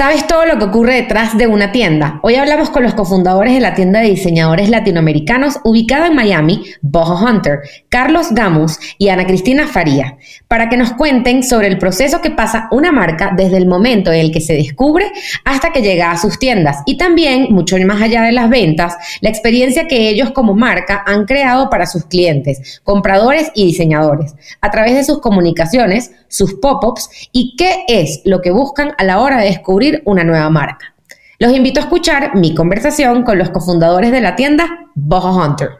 [0.00, 2.20] ¿Sabes todo lo que ocurre detrás de una tienda?
[2.22, 7.22] Hoy hablamos con los cofundadores de la tienda de diseñadores latinoamericanos ubicada en Miami, Boho
[7.22, 7.58] Hunter,
[7.90, 10.16] Carlos Gamus y Ana Cristina Faría,
[10.48, 14.20] para que nos cuenten sobre el proceso que pasa una marca desde el momento en
[14.20, 15.04] el que se descubre
[15.44, 19.28] hasta que llega a sus tiendas y también, mucho más allá de las ventas, la
[19.28, 24.94] experiencia que ellos como marca han creado para sus clientes, compradores y diseñadores, a través
[24.94, 29.46] de sus comunicaciones, sus pop-ups y qué es lo que buscan a la hora de
[29.46, 30.94] descubrir una nueva marca.
[31.38, 35.70] Los invito a escuchar mi conversación con los cofundadores de la tienda Boho Hunter.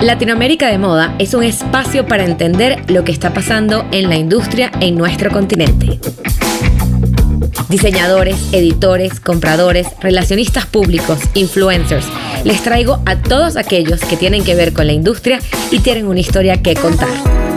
[0.00, 4.70] Latinoamérica de Moda es un espacio para entender lo que está pasando en la industria
[4.80, 5.98] en nuestro continente.
[7.68, 12.06] Diseñadores, editores, compradores, relacionistas públicos, influencers,
[12.44, 16.20] les traigo a todos aquellos que tienen que ver con la industria y tienen una
[16.20, 17.47] historia que contar.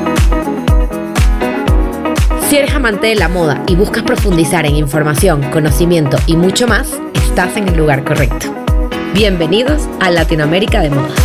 [2.51, 6.99] Si eres amante de la moda y buscas profundizar en información, conocimiento y mucho más,
[7.13, 8.53] estás en el lugar correcto.
[9.13, 11.15] Bienvenidos a Latinoamérica de Moda.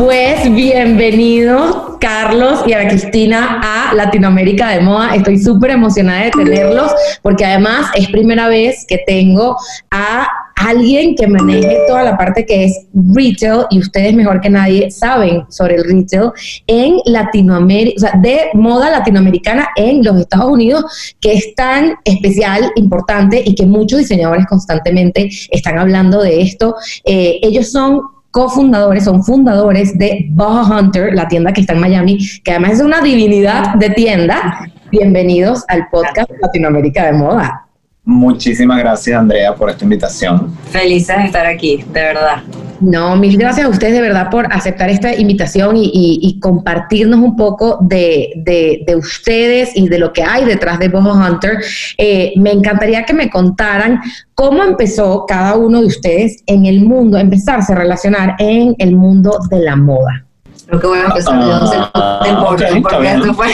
[0.00, 5.14] Pues bienvenidos Carlos y a Cristina a Latinoamérica de Moda.
[5.14, 9.58] Estoy súper emocionada de tenerlos porque además es primera vez que tengo
[9.90, 10.26] a
[10.56, 15.44] alguien que maneje toda la parte que es retail y ustedes mejor que nadie saben
[15.50, 16.30] sobre el retail
[16.66, 22.72] en Latinoamérica, o sea, de moda latinoamericana en los Estados Unidos, que es tan especial,
[22.76, 26.74] importante y que muchos diseñadores constantemente están hablando de esto.
[27.04, 32.18] Eh, ellos son cofundadores, son fundadores de Boho Hunter, la tienda que está en Miami,
[32.44, 34.60] que además es una divinidad de tienda.
[34.90, 37.69] Bienvenidos al podcast Latinoamérica de Moda.
[38.04, 40.56] Muchísimas gracias, Andrea, por esta invitación.
[40.70, 42.42] Felices de estar aquí, de verdad.
[42.80, 47.78] No, mil gracias a ustedes de verdad por aceptar esta invitación y, compartirnos un poco
[47.82, 51.58] de, ustedes y de lo que hay detrás de Boho Hunter.
[51.98, 54.00] Eh, me encantaría que me contaran
[54.34, 59.38] cómo empezó cada uno de ustedes en el mundo, empezarse a relacionar en el mundo
[59.50, 60.24] de la moda.
[60.70, 63.52] Creo que voy a empezar no sé, no importa, porque esto fue.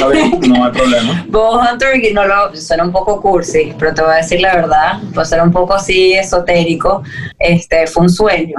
[0.48, 1.24] no hay problema.
[1.28, 4.54] Bow Hunter, que no lo, suena un poco cursi, pero te voy a decir la
[4.54, 7.02] verdad, puede ser un poco así esotérico.
[7.38, 8.56] Este, fue un sueño.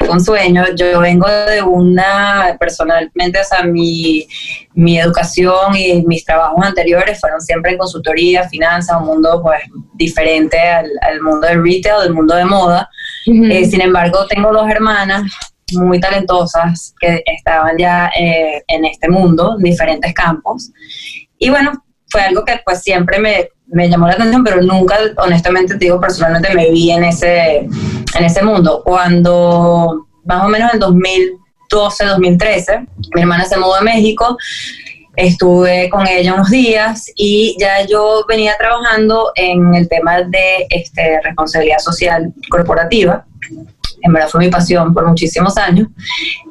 [0.00, 0.64] Fue un sueño.
[0.74, 4.26] Yo vengo de una, personalmente, o sea, mi,
[4.74, 9.60] mi educación y mis trabajos anteriores fueron siempre en consultoría, finanzas, un mundo pues
[9.94, 12.90] diferente al, al mundo del retail, del mundo de moda.
[13.26, 15.22] Eh, sin embargo, tengo dos hermanas
[15.74, 20.70] muy talentosas que estaban ya eh, en este mundo, en diferentes campos.
[21.38, 21.72] Y bueno,
[22.08, 26.00] fue algo que pues siempre me, me, llamó la atención, pero nunca, honestamente te digo,
[26.00, 28.82] personalmente me vi en ese, en ese mundo.
[28.84, 34.36] Cuando más o menos en 2012, 2013, mi hermana se mudó a México,
[35.16, 41.20] estuve con ella unos días y ya yo venía trabajando en el tema de este,
[41.22, 43.26] responsabilidad social corporativa
[44.02, 45.88] en verdad fue mi pasión por muchísimos años,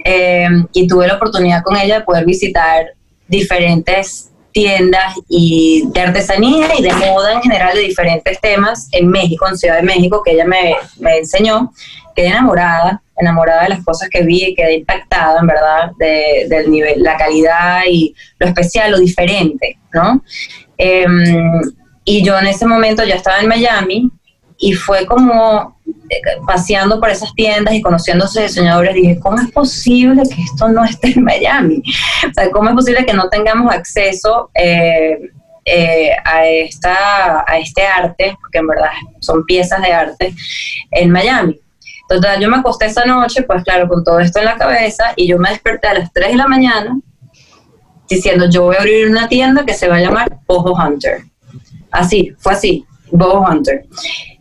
[0.03, 2.93] eh, y tuve la oportunidad con ella de poder visitar
[3.27, 9.47] diferentes tiendas y de artesanía y de moda en general de diferentes temas en México,
[9.47, 11.71] en Ciudad de México, que ella me, me enseñó.
[12.13, 17.01] Quedé enamorada, enamorada de las cosas que vi quedé impactada, en verdad, de, del nivel,
[17.01, 20.21] la calidad y lo especial, lo diferente, ¿no?
[20.77, 21.61] Em,
[22.03, 24.11] y yo en ese momento ya estaba en Miami
[24.61, 30.21] y fue como eh, paseando por esas tiendas y esos diseñadores, dije, ¿cómo es posible
[30.23, 31.83] que esto no esté en Miami?
[32.29, 35.19] O sea, ¿cómo es posible que no tengamos acceso eh,
[35.65, 40.33] eh, a, esta, a este arte, porque en verdad son piezas de arte,
[40.91, 41.59] en Miami?
[42.07, 45.27] Entonces yo me acosté esa noche, pues claro, con todo esto en la cabeza, y
[45.27, 46.99] yo me desperté a las 3 de la mañana
[48.07, 51.23] diciendo, yo voy a abrir una tienda que se va a llamar Boho Hunter.
[51.89, 53.85] Así, fue así, Boho Hunter.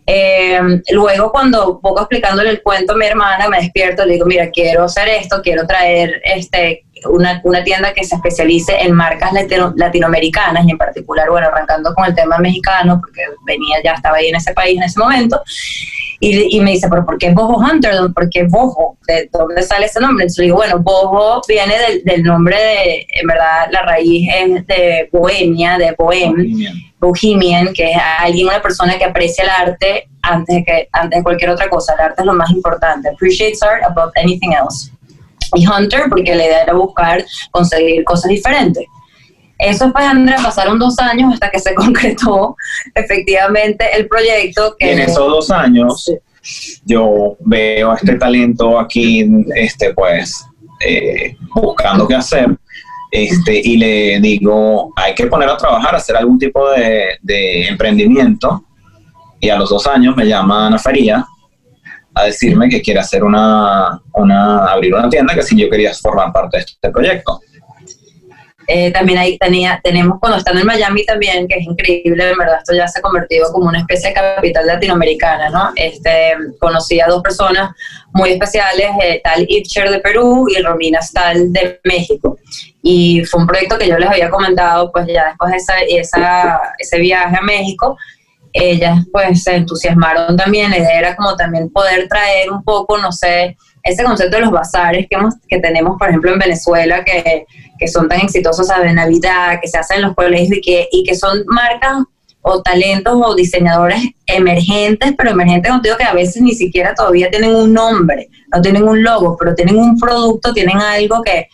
[0.07, 0.61] Eh,
[0.91, 4.51] luego, cuando poco explicándole el cuento a mi hermana, me despierto y le digo, mira,
[4.51, 9.33] quiero hacer esto, quiero traer este, una, una tienda que se especialice en marcas
[9.77, 14.29] latinoamericanas y en particular, bueno, arrancando con el tema mexicano, porque venía, ya estaba ahí
[14.29, 15.41] en ese país en ese momento.
[16.23, 17.95] Y, y, me dice, ¿pero por qué Boho Hunter?
[18.15, 18.99] ¿Por qué Boho?
[19.07, 20.25] ¿De dónde sale ese nombre?
[20.25, 24.67] Entonces le digo, bueno, Boho viene del, del, nombre de, en verdad, la raíz es
[24.67, 26.35] de Bohemia, de Bohem,
[27.01, 31.23] Bohemian, que es alguien, una persona que aprecia el arte antes de, que, antes de
[31.23, 31.95] cualquier otra cosa.
[31.95, 33.09] El arte es lo más importante.
[33.09, 34.93] Appreciates art above anything else.
[35.55, 38.85] Y Hunter, porque la idea era buscar conseguir cosas diferentes.
[39.59, 42.57] Eso pues, Andrea, pasaron dos años hasta que se concretó
[42.95, 44.75] efectivamente el proyecto.
[44.79, 46.11] Que en esos dos años
[46.85, 50.45] yo veo este talento aquí, este, pues,
[50.87, 52.49] eh, buscando qué hacer.
[53.13, 58.65] este, y le digo, hay que poner a trabajar, hacer algún tipo de, de emprendimiento.
[59.41, 61.27] Y a los dos años me llama Ana Faría
[62.15, 66.33] a decirme que quiere hacer una, una, abrir una tienda, que si yo quería formar
[66.33, 67.41] parte de este proyecto.
[68.73, 72.59] Eh, también ahí tenía, tenemos cuando están en Miami también, que es increíble, en verdad
[72.59, 75.73] esto ya se ha convertido como una especie de capital latinoamericana, ¿no?
[75.75, 77.73] Este, conocí a dos personas
[78.13, 82.39] muy especiales, eh, tal Ipcher de Perú y Romina Stahl de México.
[82.81, 86.61] Y fue un proyecto que yo les había comentado, pues ya después de esa, esa,
[86.79, 87.97] ese viaje a México,
[88.53, 93.13] ellas pues se entusiasmaron también, la idea era como también poder traer un poco, no
[93.13, 97.47] sé, ese concepto de los bazares que, hemos, que tenemos, por ejemplo, en Venezuela, que,
[97.79, 101.05] que son tan exitosos de Navidad, que se hacen en los colegios y que, y
[101.05, 101.99] que son marcas
[102.43, 107.55] o talentos o diseñadores emergentes, pero emergentes contigo que a veces ni siquiera todavía tienen
[107.55, 111.49] un nombre, no tienen un logo, pero tienen un producto, tienen algo que,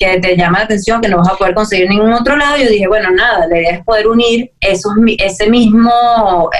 [0.00, 2.56] que te llama la atención, que no vas a poder conseguir en ningún otro lado.
[2.56, 6.50] Yo dije, bueno, nada, la idea es poder unir esos, ese mismo,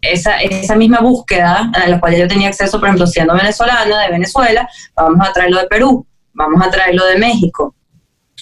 [0.00, 4.10] esa, esa misma búsqueda a la cual yo tenía acceso, por ejemplo, siendo venezolana de
[4.10, 7.74] Venezuela, vamos a traerlo de Perú, vamos a traerlo de México.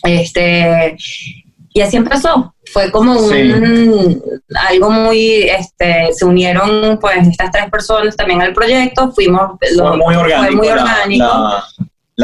[0.04, 0.96] Este,
[1.74, 2.54] y así empezó.
[2.72, 4.22] Fue como un,
[4.68, 10.14] algo muy, este, se unieron pues estas tres personas también al proyecto, fuimos, fue muy
[10.14, 10.46] orgánico.
[10.46, 11.24] Fue muy orgánico.
[11.24, 11.64] la,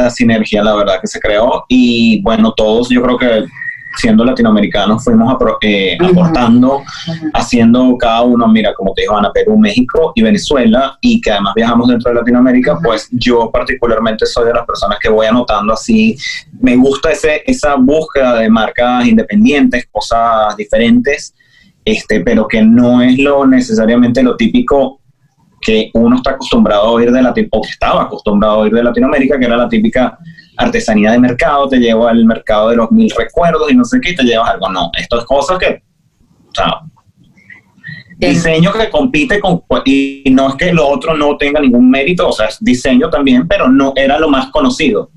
[0.09, 1.65] sinergia, la verdad, que se creó.
[1.67, 3.45] Y bueno, todos yo creo que
[3.97, 6.83] siendo latinoamericanos, fuimos eh, aportando,
[7.33, 11.53] haciendo cada uno, mira, como te dijo Ana, Perú, México y Venezuela, y que además
[11.55, 16.17] viajamos dentro de Latinoamérica, pues yo particularmente soy de las personas que voy anotando así,
[16.59, 21.33] me gusta ese, esa búsqueda de marcas independientes, cosas diferentes,
[21.85, 25.01] este, pero que no es lo necesariamente lo típico
[25.63, 28.83] que uno está acostumbrado a oír de Latinoamérica, o que estaba acostumbrado a oír de
[28.83, 30.17] Latinoamérica, que era la típica
[30.57, 34.13] artesanía de mercado, te llevo al mercado de los mil recuerdos y no sé qué,
[34.13, 34.69] te llevas algo.
[34.69, 35.81] No, esto es cosas que,
[36.49, 36.81] o sea,
[38.17, 42.31] diseño que compite con, y no es que lo otro no tenga ningún mérito, o
[42.31, 45.09] sea, es diseño también, pero no era lo más conocido,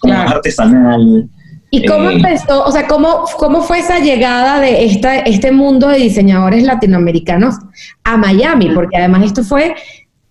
[0.00, 1.28] como más artesanal.
[1.74, 5.88] ¿Y cómo eh, empezó, o sea, cómo, cómo fue esa llegada de esta, este mundo
[5.88, 7.56] de diseñadores latinoamericanos
[8.04, 8.70] a Miami?
[8.70, 9.74] Porque además esto fue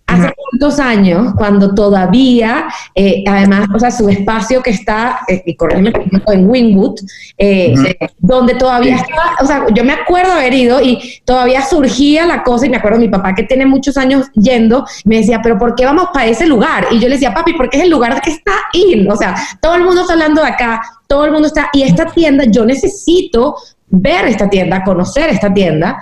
[0.06, 5.56] hace muchos años, cuando todavía, eh, además, o sea, su espacio que está, eh, y
[5.56, 5.92] corrígeme,
[6.26, 7.00] en Wingwood,
[7.38, 7.74] eh,
[8.18, 12.66] donde todavía estaba, o sea, yo me acuerdo haber ido y todavía surgía la cosa,
[12.66, 15.84] y me acuerdo mi papá que tiene muchos años yendo, me decía, pero ¿por qué
[15.86, 16.86] vamos para ese lugar?
[16.90, 19.74] Y yo le decía, papi, porque es el lugar que está in, o sea, todo
[19.74, 23.56] el mundo está hablando de acá, todo el mundo está, y esta tienda, yo necesito
[23.88, 25.98] ver esta tienda, conocer esta tienda,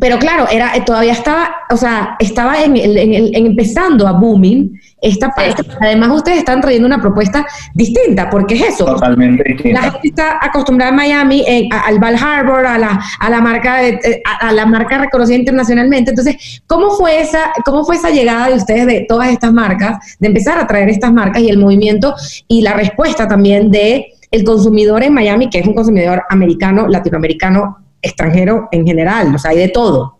[0.00, 5.62] pero claro, era, eh, todavía estaba, o sea, estaba en, empezando a booming esta parte.
[5.80, 8.84] Además, ustedes están trayendo una propuesta distinta, porque es eso.
[8.84, 9.80] Totalmente distinta.
[9.80, 14.22] La gente está acostumbrada en Miami, al Val Harbor, a la, a la marca eh,
[14.40, 16.10] a, la marca reconocida internacionalmente.
[16.10, 20.28] Entonces, ¿cómo fue esa, cómo fue esa llegada de ustedes de todas estas marcas, de
[20.28, 22.14] empezar a traer estas marcas y el movimiento
[22.46, 27.87] y la respuesta también de el consumidor en Miami, que es un consumidor americano, latinoamericano,
[28.08, 30.18] extranjero en general, o sea, hay de todo.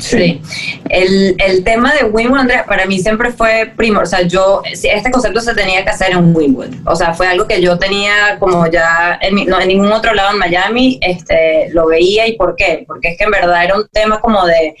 [0.00, 0.42] Sí.
[0.88, 5.10] El, el, tema de Winwood, Andrea, para mí siempre fue primero, o sea, yo, este
[5.12, 8.66] concepto se tenía que hacer en Winwood, o sea, fue algo que yo tenía como
[8.66, 12.82] ya, en, no, en ningún otro lado en Miami, este, lo veía y por qué,
[12.84, 14.74] porque es que en verdad era un tema como de,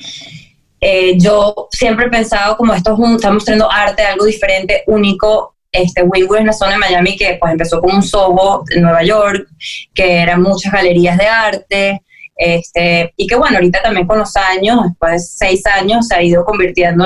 [0.80, 5.54] eh, yo siempre he pensado como esto es un, estamos mostrando arte, algo diferente, único,
[5.70, 9.04] este Winwood es una zona de Miami que pues empezó como un Soho en Nueva
[9.04, 9.46] York,
[9.94, 12.02] que eran muchas galerías de arte,
[12.40, 16.22] este, y que bueno, ahorita también con los años, después de seis años, se ha
[16.22, 17.04] ido convirtiendo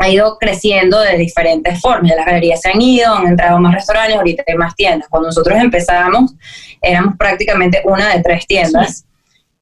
[0.00, 2.16] ha ido creciendo de diferentes formas.
[2.16, 5.08] Las galerías se han ido, han entrado más restaurantes, ahorita hay más tiendas.
[5.08, 6.34] Cuando nosotros empezamos,
[6.82, 9.04] éramos prácticamente una de tres tiendas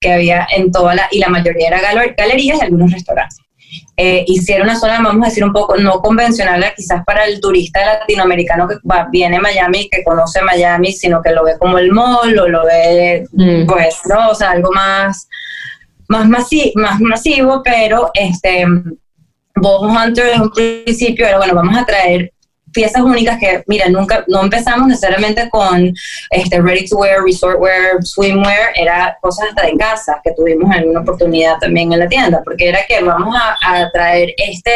[0.01, 1.81] que había en toda la, y la mayoría era
[2.17, 3.43] galerías y algunos restaurantes
[3.97, 7.85] eh, hiciera una zona, vamos a decir, un poco no convencional quizás para el turista
[7.85, 11.93] latinoamericano que va, viene a Miami, que conoce Miami, sino que lo ve como el
[11.93, 13.67] mall o lo ve, mm.
[13.67, 14.31] pues, ¿no?
[14.31, 15.29] O sea, algo más,
[16.09, 18.67] más, masi más masivo, pero este...
[19.55, 22.33] Bob Hunter en un principio era, bueno, vamos a traer
[22.73, 25.93] piezas únicas que, mira, nunca, no empezamos necesariamente con
[26.31, 30.81] este ready to wear, resort wear, swimwear, era cosas hasta de casa que tuvimos en
[30.81, 34.73] alguna oportunidad también en la tienda, porque era que vamos a, traer este,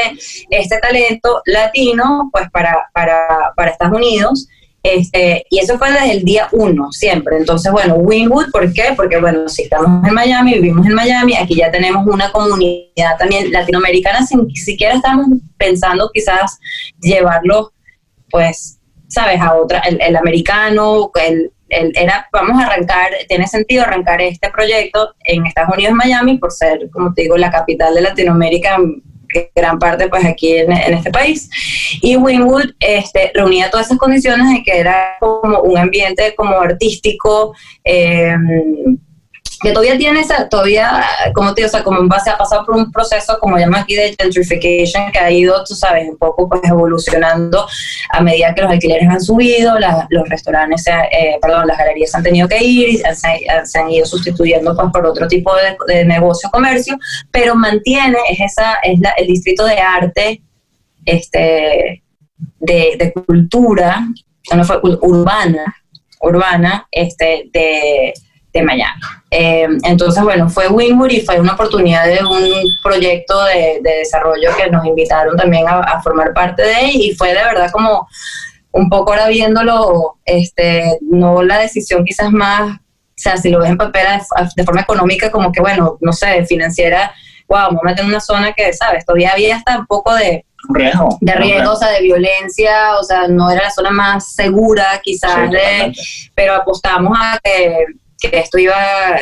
[0.51, 4.49] este talento latino, pues para, para, para Estados Unidos,
[4.87, 7.37] este, y eso fue desde el día uno, siempre.
[7.39, 8.93] Entonces, bueno, Wingwood, ¿por qué?
[8.95, 13.51] Porque, bueno, si estamos en Miami, vivimos en Miami, aquí ya tenemos una comunidad también
[13.51, 15.27] latinoamericana, sin siquiera estamos
[15.59, 16.61] pensando quizás
[17.01, 17.73] llevarlo
[18.37, 18.79] pues,
[19.09, 25.15] sabes, a otra, el, americano, el, era, vamos a arrancar, tiene sentido arrancar este proyecto
[25.25, 28.77] en Estados Unidos, Miami, por ser, como te digo, la capital de Latinoamérica
[29.55, 31.49] gran parte pues aquí en, este país.
[32.03, 37.55] Y Winwood este, reunía todas esas condiciones de que era como un ambiente como artístico,
[37.85, 38.37] eh,
[39.63, 42.65] que todavía tiene esa, todavía, como te digo, o sea, como en base ha pasado
[42.65, 46.49] por un proceso, como llama aquí, de gentrification, que ha ido, tú sabes, un poco
[46.49, 47.67] pues evolucionando
[48.11, 49.75] a medida que los alquileres han subido,
[50.11, 54.75] los restaurantes, eh, perdón, las galerías han tenido que ir, y se, han ido sustituyendo
[54.77, 56.99] pues por otro tipo de, de negocio, comercio,
[57.31, 60.43] pero mantiene, es esa, es la, el distrito de arte,
[61.05, 62.03] este,
[62.59, 64.07] de, de cultura,
[64.55, 65.75] no fue urbana,
[66.21, 68.15] urbana, este, de
[68.61, 69.01] de Miami.
[69.31, 74.71] Eh, entonces, bueno, fue Winwood y fue una oportunidad de un proyecto de, desarrollo que
[74.71, 78.09] nos invitaron también a, formar parte de y fue de verdad como
[78.73, 83.71] un poco ahora viéndolo, este, no la decisión quizás más, o sea, si lo ves
[83.71, 84.07] en papel
[84.55, 87.13] de, forma económica, como que bueno, no sé, financiera,
[87.49, 89.05] wow, me meter en una zona que, ¿sabes?
[89.07, 91.17] Todavía había hasta un poco de, riesgo.
[91.21, 95.51] De riesgo, o sea, de violencia, o sea, no era la zona más segura quizás,
[95.51, 95.93] de,
[96.35, 97.87] pero apostamos a que
[98.31, 98.75] que esto iba,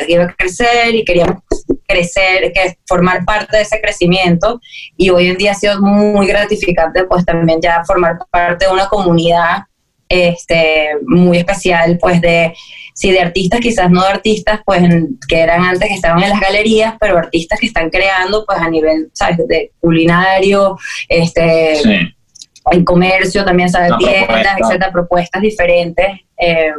[0.07, 1.41] iba a crecer y queríamos
[1.87, 4.59] crecer, que formar parte de ese crecimiento.
[4.97, 8.87] Y hoy en día ha sido muy gratificante pues también ya formar parte de una
[8.87, 9.63] comunidad
[10.07, 12.53] este muy especial pues de
[12.93, 14.83] sí de artistas quizás no de artistas pues
[15.27, 18.69] que eran antes que estaban en las galerías pero artistas que están creando pues a
[18.69, 20.77] nivel sabes de culinario
[21.09, 22.13] este
[22.71, 26.07] en comercio también sabes tiendas etcétera propuestas diferentes
[26.37, 26.71] eh,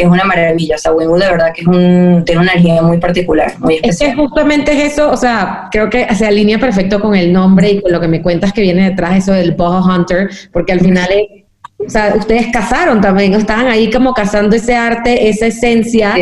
[0.00, 0.76] que es una maravilla.
[0.76, 4.10] O sea, Winwood de verdad que es un, tiene una energía muy particular, muy especial.
[4.10, 7.70] Es que justamente es eso, o sea, creo que se alinea perfecto con el nombre
[7.70, 10.80] y con lo que me cuentas que viene detrás, eso del Boho Hunter, porque al
[10.80, 11.44] final es,
[11.86, 16.14] o sea, ustedes casaron también, estaban ahí como cazando ese arte, esa esencia,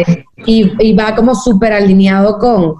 [0.45, 2.75] y, y, va como súper alineado con,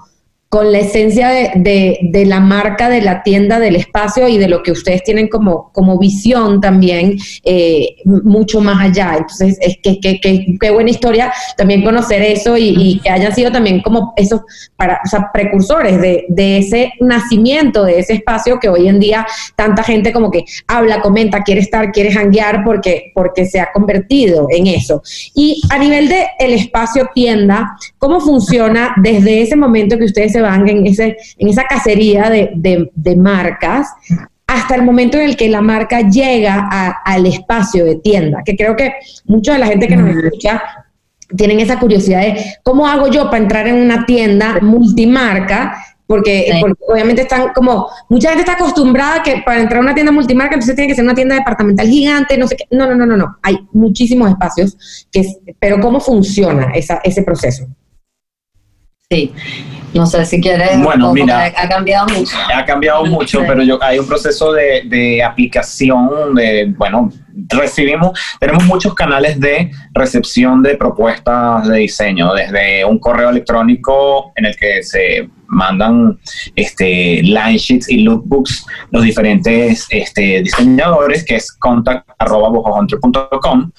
[0.49, 4.63] con la esencia de, de, la marca, de la tienda, del espacio y de lo
[4.63, 9.17] que ustedes tienen como, como visión también, eh, mucho más allá.
[9.19, 10.19] Entonces, es que, que,
[10.59, 14.41] que, buena historia también conocer eso y, que hayan sido también como esos
[14.75, 19.27] para, o sea, precursores de, de, ese nacimiento, de ese espacio que hoy en día
[19.55, 24.47] tanta gente como que habla, comenta, quiere estar, quiere janguear porque, porque se ha convertido
[24.49, 25.03] en eso.
[25.35, 30.38] Y a nivel de el espacio tienda, ¿cómo funciona desde ese momento que ustedes se
[30.41, 33.87] van en, ese, en esa cacería de, marcas
[34.47, 36.67] hasta el momento en el que la marca llega
[37.05, 38.93] al espacio de tienda, que creo que
[39.25, 40.63] mucha de la gente que nos escucha
[41.35, 45.77] tienen esa curiosidad de cómo hago yo para entrar en una tienda multimarca,
[46.07, 50.55] porque, obviamente están como, mucha gente está acostumbrada que para entrar a una tienda multimarca
[50.55, 53.15] entonces tiene que ser una tienda departamental gigante, no sé qué, no, no, no, no,
[53.15, 55.23] no, hay muchísimos espacios, que,
[55.59, 57.67] pero ¿cómo funciona esa, ese proceso?
[59.07, 59.33] Sí,
[59.93, 60.81] no sé si quieres.
[60.81, 62.37] Bueno, mira, ha, cambiado mucho.
[62.53, 67.09] Ha cambiado mucho, pero yo, hay un proceso de, de, aplicación, de, bueno,
[67.49, 74.45] recibimos, tenemos muchos canales de recepción de propuestas de diseño, desde un correo electrónico en
[74.45, 76.19] el que se mandan
[76.55, 83.71] este, line sheets y lookbooks los diferentes este, diseñadores, que es contact.bojohunter.com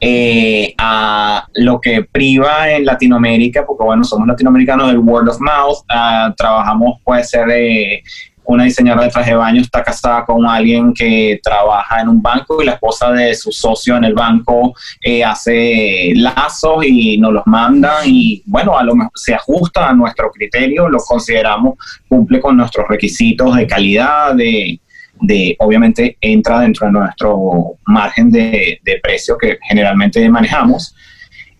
[0.00, 5.78] eh, a lo que priva en Latinoamérica, porque bueno, somos latinoamericanos del word of mouth,
[5.88, 8.02] ah, trabajamos, puede ser eh,
[8.46, 12.62] una diseñadora de traje de baño está casada con alguien que trabaja en un banco
[12.62, 17.46] y la esposa de su socio en el banco eh, hace lazos y nos los
[17.46, 21.74] manda y bueno, a lo mejor se ajusta a nuestro criterio, lo consideramos,
[22.08, 24.80] cumple con nuestros requisitos de calidad, de,
[25.20, 30.94] de obviamente entra dentro de nuestro margen de, precio que generalmente manejamos.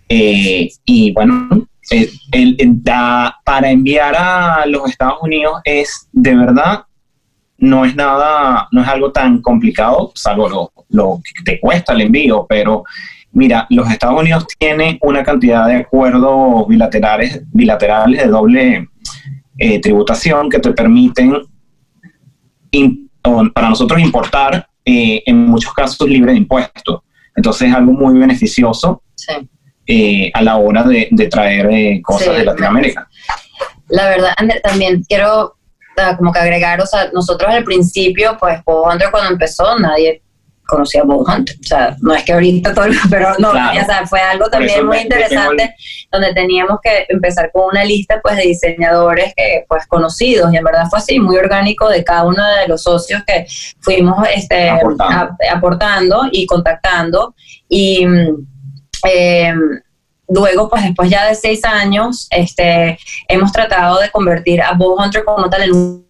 [0.08, 2.10] Eh, y bueno, eh,
[3.44, 6.84] para enviar a los Estados Unidos es de verdad,
[7.58, 12.02] no es nada, no es algo tan complicado, salvo lo, lo que te cuesta el
[12.02, 12.84] envío, pero
[13.32, 18.88] mira, los Estados Unidos tienen una cantidad de acuerdos bilaterales, bilaterales de doble
[19.58, 21.34] eh, tributación que te permiten
[23.52, 27.00] para nosotros importar, eh, en muchos casos, libre de impuestos.
[27.34, 29.02] Entonces es algo muy beneficioso
[29.86, 33.08] eh, a la hora de, traer eh, cosas de Latinoamérica.
[33.88, 35.54] La verdad, Ander, también quiero
[36.18, 40.22] como que agregar, o sea, nosotros al principio, pues, André cuando empezó, nadie
[40.66, 41.56] conocía a Bob Hunter.
[41.58, 44.98] O sea, no es que ahorita todo, pero no, o sea, fue algo también muy
[44.98, 45.74] interesante
[46.10, 50.64] donde teníamos que empezar con una lista pues de diseñadores que pues conocidos y en
[50.64, 53.46] verdad fue así, muy orgánico de cada uno de los socios que
[53.80, 57.34] fuimos este, aportando, y contactando.
[57.68, 58.06] Y
[59.08, 59.52] Eh,
[60.28, 65.24] luego, pues después ya de seis años, este, hemos tratado de convertir a Bow Hunter
[65.24, 66.05] como tal en un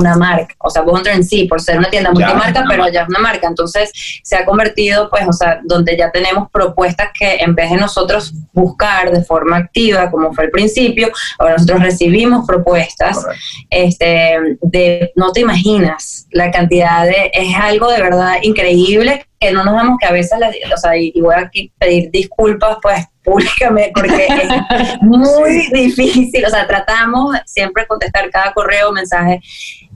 [0.00, 3.08] una marca, o sea, Bonder en sí, por ser una tienda multimarca, pero ya es
[3.08, 3.92] una marca, entonces
[4.22, 8.32] se ha convertido, pues, o sea, donde ya tenemos propuestas que en vez de nosotros
[8.52, 13.24] buscar de forma activa, como fue al principio, ahora nosotros recibimos propuestas,
[13.68, 19.64] este, de, no te imaginas la cantidad de, es algo de verdad increíble que no
[19.64, 20.38] nos damos que a veces,
[20.72, 26.66] o sea, y, voy a pedir disculpas, pues, públicamente, porque es muy difícil, o sea,
[26.66, 29.40] tratamos siempre contestar cada correo, mensaje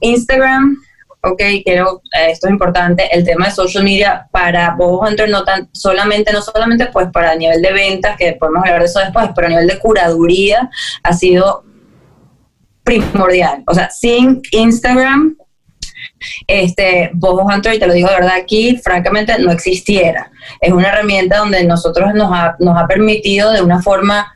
[0.00, 0.76] Instagram,
[1.22, 5.44] ok, quiero, eh, esto es importante, el tema de social media para Bobo Hunter no
[5.44, 9.30] tan solamente, no solamente pues para nivel de ventas, que podemos hablar de eso después,
[9.34, 10.70] pero a nivel de curaduría
[11.02, 11.64] ha sido
[12.84, 13.64] primordial.
[13.66, 15.36] O sea, sin Instagram,
[16.47, 20.31] este Bobo Hunter, y te lo digo de verdad aquí, francamente no existiera.
[20.61, 24.33] Es una herramienta donde nosotros nos ha, nos ha permitido de una forma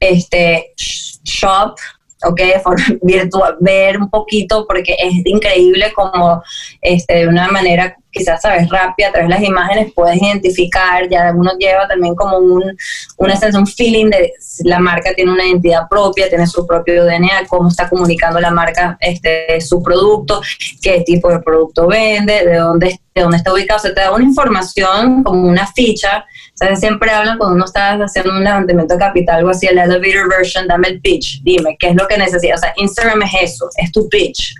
[0.00, 1.76] este shop
[2.24, 2.40] ¿ok?
[3.02, 6.42] virtual, ver un poquito, porque es increíble como
[6.80, 11.32] este, de una manera quizás, sabes, rápida, a través de las imágenes puedes identificar, ya
[11.34, 12.76] uno lleva también como un,
[13.18, 14.32] una sensación, un feeling de
[14.64, 18.96] la marca tiene una identidad propia, tiene su propio DNA, cómo está comunicando la marca
[19.00, 20.40] este, su producto,
[20.82, 24.24] qué tipo de producto vende, de dónde, de dónde está ubicado, se te da una
[24.24, 26.24] información como una ficha
[26.56, 30.28] sea, siempre hablan cuando uno está haciendo un levantamiento de capital, algo así, el elevator
[30.28, 32.60] version, dame el pitch, dime, ¿qué es lo que necesitas?
[32.60, 34.54] O sea, Instagram es eso, es tu pitch.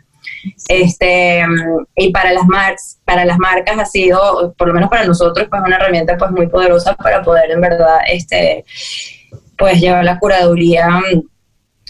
[0.69, 1.45] Este,
[1.97, 5.63] y para las, marcas para las marcas ha sido, por lo menos para nosotros, pues
[5.65, 8.65] una herramienta pues muy poderosa para poder en verdad, este,
[9.57, 10.89] pues llevar la curaduría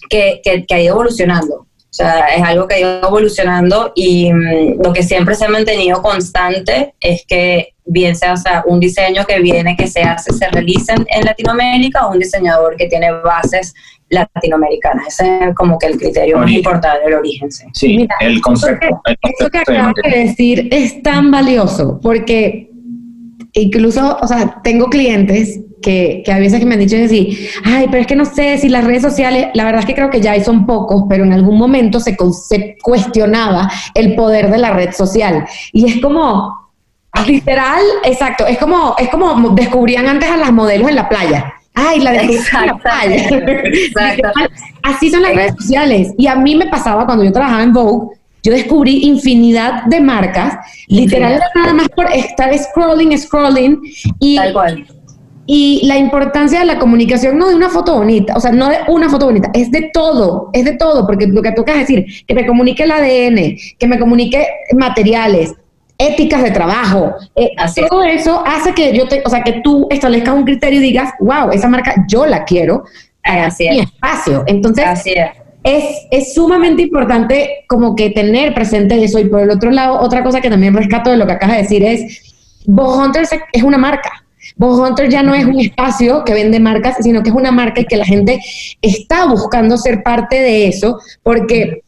[0.09, 1.67] que, que, que ha ido evolucionando.
[1.97, 5.49] O sea, es algo que ha ido evolucionando y mm, lo que siempre se ha
[5.49, 10.31] mantenido constante es que bien sea, o sea, un diseño que viene, que se hace,
[10.35, 13.73] se realiza en, Latinoamérica o un diseñador que tiene bases
[14.11, 15.07] latinoamericanas.
[15.09, 17.49] Ese es como que el criterio más importante del origen.
[17.73, 19.01] Sí, el concepto.
[19.23, 22.71] Esto que acabas de decir es tan valioso porque
[23.55, 27.87] incluso, o sea, tengo clientes que, que a veces que me han dicho así, ay,
[27.89, 30.21] pero es que no sé si las redes sociales, la verdad es que creo que
[30.21, 32.17] ya son pocos, pero en algún momento se,
[32.49, 35.47] se cuestionaba el poder de la red social.
[35.73, 36.73] Y es como,
[37.25, 41.55] literal, exacto, es como, es como descubrían antes a las modelos en la playa.
[41.73, 43.29] Ay, la de la playa.
[44.83, 46.15] Así son las redes sociales.
[46.19, 50.57] Y a mí me pasaba cuando yo trabajaba en Vogue, yo descubrí infinidad de marcas,
[50.89, 53.81] literal nada más por estar scrolling, scrolling
[54.19, 54.87] y Tal cual
[55.47, 58.79] y la importancia de la comunicación, no de una foto bonita, o sea, no de
[58.89, 62.07] una foto bonita, es de todo, es de todo, porque lo que toca es decir,
[62.27, 65.55] que me comunique el ADN, que me comunique materiales,
[65.99, 67.51] éticas de trabajo, eh,
[67.89, 71.13] todo eso hace que yo te, o sea, que tú establezcas un criterio y digas,
[71.21, 72.85] wow, esa marca yo la quiero
[73.27, 74.45] en mi espacio.
[74.47, 74.85] Entonces,
[75.63, 75.85] es.
[76.11, 76.35] es.
[76.35, 79.19] sumamente importante como que tener presente eso.
[79.19, 81.63] Y por el otro lado, otra cosa que también rescato de lo que acabas de
[81.63, 82.35] decir es,
[82.67, 84.26] Bob Hunter es una marca.
[84.57, 87.83] Boss Hunter ya no es un espacio que vende marcas, sino que es una marca
[87.83, 88.41] y que la gente
[88.81, 91.83] está buscando ser parte de eso, porque,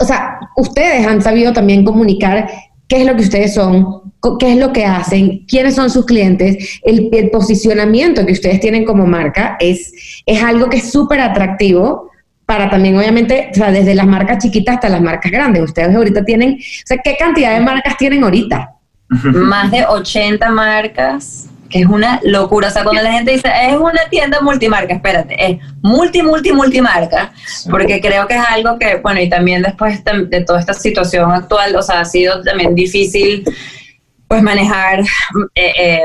[0.00, 2.48] o sea, ustedes han sabido también comunicar
[2.88, 6.80] qué es lo que ustedes son, qué es lo que hacen, quiénes son sus clientes,
[6.82, 12.10] el, posicionamiento que ustedes tienen como marca es, es algo que es súper atractivo
[12.46, 15.62] para también, obviamente, o sea, desde las marcas chiquitas hasta las marcas grandes.
[15.62, 18.70] Ustedes ahorita tienen, o sea, ¿qué cantidad de marcas tienen ahorita?
[19.08, 22.68] Más de 80 marcas es una locura.
[22.68, 27.32] O sea, cuando la gente dice, es una tienda multimarca, espérate, es multi, multi, multimarca,
[27.68, 31.74] porque creo que es algo que, bueno, y también después de toda esta situación actual,
[31.74, 33.44] o sea, ha sido también difícil,
[34.28, 35.00] pues, manejar
[35.56, 36.02] eh, eh,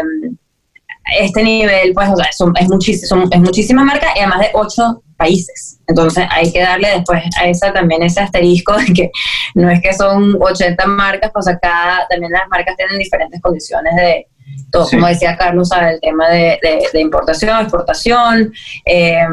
[1.20, 2.26] este nivel, pues, o sea,
[2.60, 5.80] es, muchísimo, es muchísima marca y además de ocho países.
[5.88, 9.12] Entonces hay que darle después a esa también ese asterisco de que
[9.54, 14.28] no es que son 80 marcas, pues acá también las marcas tienen diferentes condiciones de,
[14.72, 16.60] todo, como decía Carlos, el tema de,
[16.96, 18.52] importación, exportación.
[18.86, 19.26] Eh,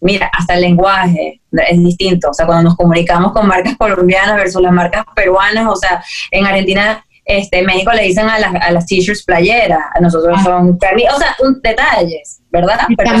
[0.00, 2.30] mira, hasta el lenguaje es distinto.
[2.30, 6.46] O sea, cuando nos comunicamos con marcas colombianas versus las marcas peruanas, o sea, en
[6.46, 10.44] Argentina, este, México le dicen a las, a las t-shirts playeras, a nosotros ah.
[10.44, 12.80] son, o sea, detalles, ¿verdad?
[12.96, 13.10] Pero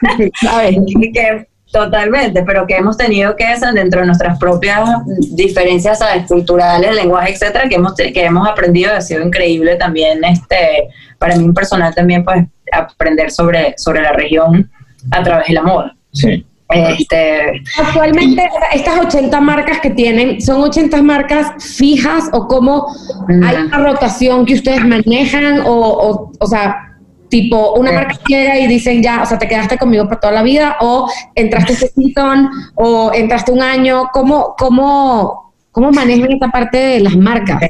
[1.12, 4.88] que, Totalmente, pero que hemos tenido que, dentro de nuestras propias
[5.32, 11.36] diferencias culturales, lenguaje, etcétera, que hemos, que hemos aprendido, ha sido increíble también, este, para
[11.36, 14.70] mí personal también, pues, aprender sobre, sobre la región
[15.10, 15.94] a través de la moda.
[16.12, 16.44] Sí.
[16.70, 22.86] Este, Actualmente, estas 80 marcas que tienen, ¿son 80 marcas fijas o cómo
[23.28, 25.60] hay una rotación que ustedes manejan?
[25.60, 26.87] O, o, o sea,
[27.28, 30.42] tipo una marca llega y dicen ya, o sea, te quedaste conmigo por toda la
[30.42, 36.78] vida o entraste este season o entraste un año, ¿cómo, cómo, cómo manejan esta parte
[36.78, 37.60] de las marcas?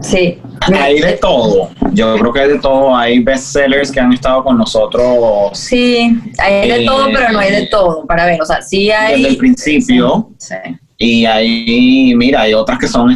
[0.00, 0.38] Sí.
[0.72, 1.70] Hay de todo.
[1.92, 2.96] Yo creo que hay de todo.
[2.96, 5.58] Hay bestsellers que han estado con nosotros.
[5.58, 8.06] Sí, hay de todo, pero no hay de todo.
[8.06, 9.22] Para ver, o sea, sí hay.
[9.22, 10.30] Desde el principio.
[10.38, 10.54] Sí.
[10.98, 13.14] Y hay, mira, hay otras que son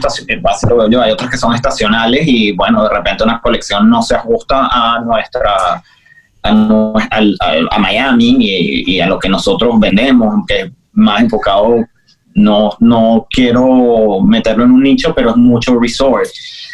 [0.91, 4.69] yo, hay otras que son estacionales y bueno, de repente una colección no se ajusta
[4.71, 5.83] a nuestra
[6.43, 11.87] a, Miami y, a lo que nosotros vendemos, que es más enfocado,
[12.35, 16.29] no, no quiero meterlo en un nicho, pero es mucho resort.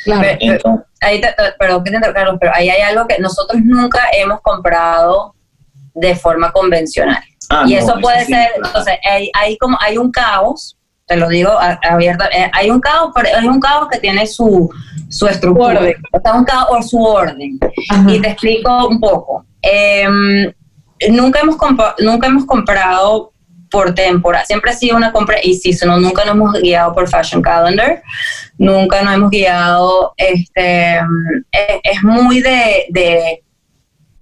[0.05, 1.21] Claro, pero, ahí
[1.59, 5.35] perdón Carlos, pero ahí hay algo que nosotros nunca hemos comprado
[5.95, 7.23] de forma convencional.
[7.49, 11.53] Ah, y eso puede ser, entonces hay, hay, como, hay un caos te lo digo
[11.83, 14.69] abierta, eh, hay un caos, hay un caos que tiene su,
[15.09, 15.81] su estructura,
[16.35, 17.59] un caos o su orden.
[18.09, 19.47] Y te explico un poco.
[19.63, 20.53] Em,
[21.11, 21.57] nunca, hemos
[22.01, 23.33] nunca hemos comprado
[23.71, 27.09] por temporada, siempre ha sido una compra y si no, nunca nos hemos guiado por
[27.09, 28.03] Fashion Calendar,
[28.59, 33.43] nunca nos hemos guiado, este, es, es muy de, de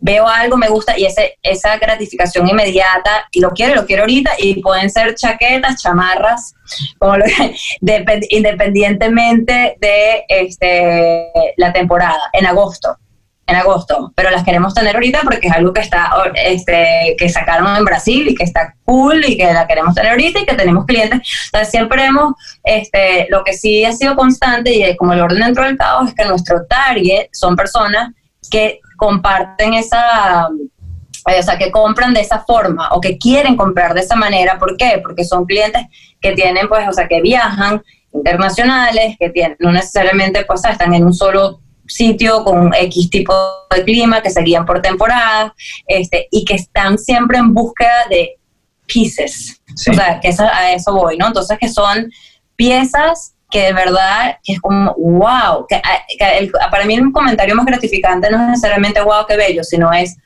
[0.05, 4.33] veo algo, me gusta y ese, esa gratificación inmediata, y lo quiero, lo quiero ahorita,
[4.39, 6.55] y pueden ser chaquetas, chamarras,
[6.99, 7.15] como
[8.29, 12.99] independientemente de este, la temporada, en agosto.
[13.47, 17.77] En agosto, pero las queremos tener ahorita porque es algo que está, este, que sacaron
[17.77, 20.87] en Brasil y que está cool y que la queremos tener ahorita y que tenemos
[20.87, 21.21] clientes.
[21.47, 25.65] Entonces siempre hemos, este, lo que sí ha sido constante y como el orden dentro
[25.65, 28.15] del caos es que nuestro target son personas
[28.51, 34.01] que comparten esa, o sea, que compran de esa forma o que quieren comprar de
[34.01, 34.59] esa manera.
[34.59, 35.01] ¿Por qué?
[35.03, 35.83] Porque son clientes
[36.21, 41.05] que tienen, pues, o sea, que viajan internacionales, que tienen, no necesariamente, pues, están en
[41.05, 43.35] un solo sitio con X tipo
[43.75, 45.55] de clima, que seguían por temporada,
[45.87, 48.39] este, y que están siempre en búsqueda de
[48.87, 49.61] pieces.
[49.91, 51.27] O sea, que a eso voy, ¿no?
[51.27, 52.11] Entonces, que son
[52.57, 55.81] piezas que de verdad es como, wow, que,
[56.73, 60.17] para mí un comentario más gratificante no es necesariamente wow, qué bello, sino es,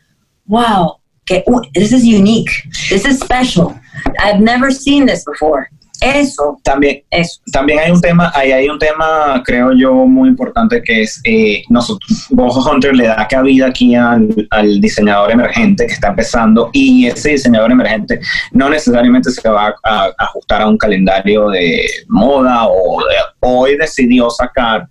[0.47, 2.51] wow, que uh, this is unique,
[2.89, 3.79] this is special,
[4.19, 5.69] I've never seen this before.
[6.01, 6.59] Eso.
[6.63, 7.41] También, eso.
[7.53, 11.65] también hay un tema, ahí hay un tema, creo yo, muy importante que es eh,
[11.69, 14.29] nosotros, Bojo Hunter le da cabida aquí al,
[14.81, 18.21] diseñador emergente que está empezando y ese diseñador emergente
[18.53, 23.03] no necesariamente se va a, ajustar a un calendario de moda o
[23.41, 24.89] hoy decidió sacar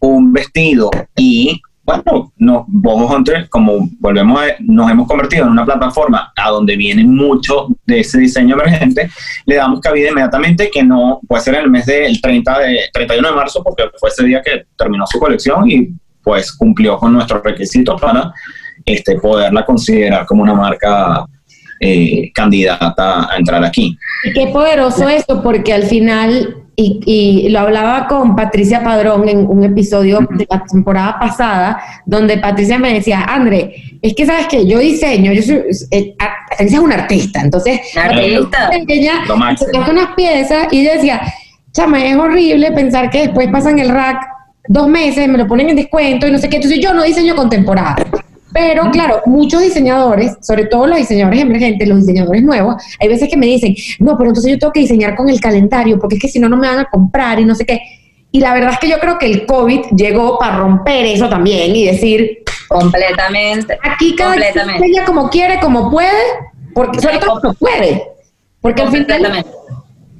[0.00, 5.64] un vestido y bueno, nos, Bobo Hunter, como volvemos a, nos hemos convertido en una
[5.64, 9.08] plataforma a donde viene mucho de ese diseño emergente,
[9.46, 13.28] le damos cabida inmediatamente que no puede ser en el mes del 30 de, 31
[13.28, 15.88] de marzo, porque fue ese día que terminó su colección y
[16.22, 18.32] pues cumplió con nuestros requisitos para
[18.84, 21.24] este, poderla considerar como una marca
[21.78, 23.96] eh, candidata a entrar aquí.
[24.34, 30.20] Qué poderoso esto, porque al final y, lo hablaba con Patricia Padrón en un episodio
[30.30, 35.32] de la temporada pasada, donde Patricia me decía, André, es que sabes que yo diseño,
[35.32, 36.14] yo soy, eh,
[36.58, 37.80] es una artista, entonces
[38.88, 41.22] ella hace unas piezas y decía,
[41.72, 44.36] chama, es horrible pensar que después pasan el rack
[44.68, 47.34] dos meses, me lo ponen en descuento y no sé qué, entonces yo no diseño
[47.34, 47.96] con temporada.
[48.56, 53.36] Pero claro, muchos diseñadores, sobre todo los diseñadores emergentes, los diseñadores nuevos, hay veces que
[53.36, 56.28] me dicen, no, pero entonces yo tengo que diseñar con el calendario, porque es que
[56.28, 57.82] si no, no me van a comprar y no sé qué.
[58.32, 61.76] Y la verdad es que yo creo que el COVID llegó para romper eso también
[61.76, 62.44] y decir...
[62.66, 63.78] Completamente.
[63.82, 66.08] Aquí cada quien ella como quiere, como puede,
[66.74, 68.04] porque sobre todo como puede.
[68.62, 69.44] Porque al final...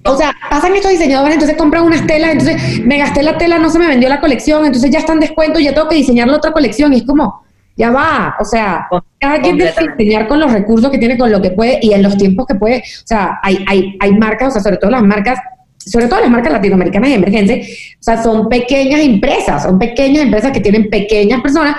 [0.04, 3.70] O sea, pasan estos diseñadores, entonces compran unas telas, entonces me gasté la tela, no
[3.70, 6.36] se me vendió la colección, entonces ya está en descuento, ya tengo que diseñar la
[6.36, 6.92] otra colección.
[6.92, 7.45] Y es como,
[7.76, 8.88] ya va, o sea,
[9.20, 12.02] cada quien debe diseñar con los recursos que tiene, con lo que puede y en
[12.02, 12.78] los tiempos que puede.
[12.78, 15.38] O sea, hay, hay, hay marcas, o sea, sobre todo las marcas
[15.86, 20.50] sobre todo las marcas latinoamericanas de emergencia, o sea, son pequeñas empresas, son pequeñas empresas
[20.50, 21.76] que tienen pequeñas personas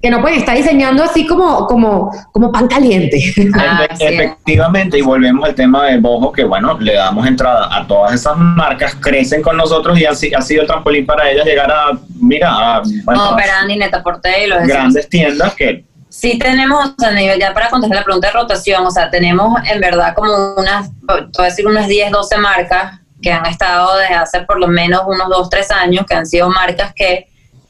[0.00, 3.20] que no pueden estar diseñando así como, como, como pan caliente.
[3.62, 8.14] Ah, efectivamente, y volvemos al tema de Bojo, que bueno, le damos entrada a todas
[8.14, 11.98] esas marcas, crecen con nosotros y así ha sido el trampolín para ellas llegar a,
[12.20, 17.36] mira, a bueno, no, Neta Porte y los grandes tiendas que Sí tenemos, o sea,
[17.36, 21.28] ya para contestar la pregunta de rotación, o sea, tenemos en verdad como unas, voy
[21.38, 25.28] a decir unas 10, 12 marcas que han estado desde hace por lo menos unos
[25.28, 27.28] dos, tres años, que han sido marcas que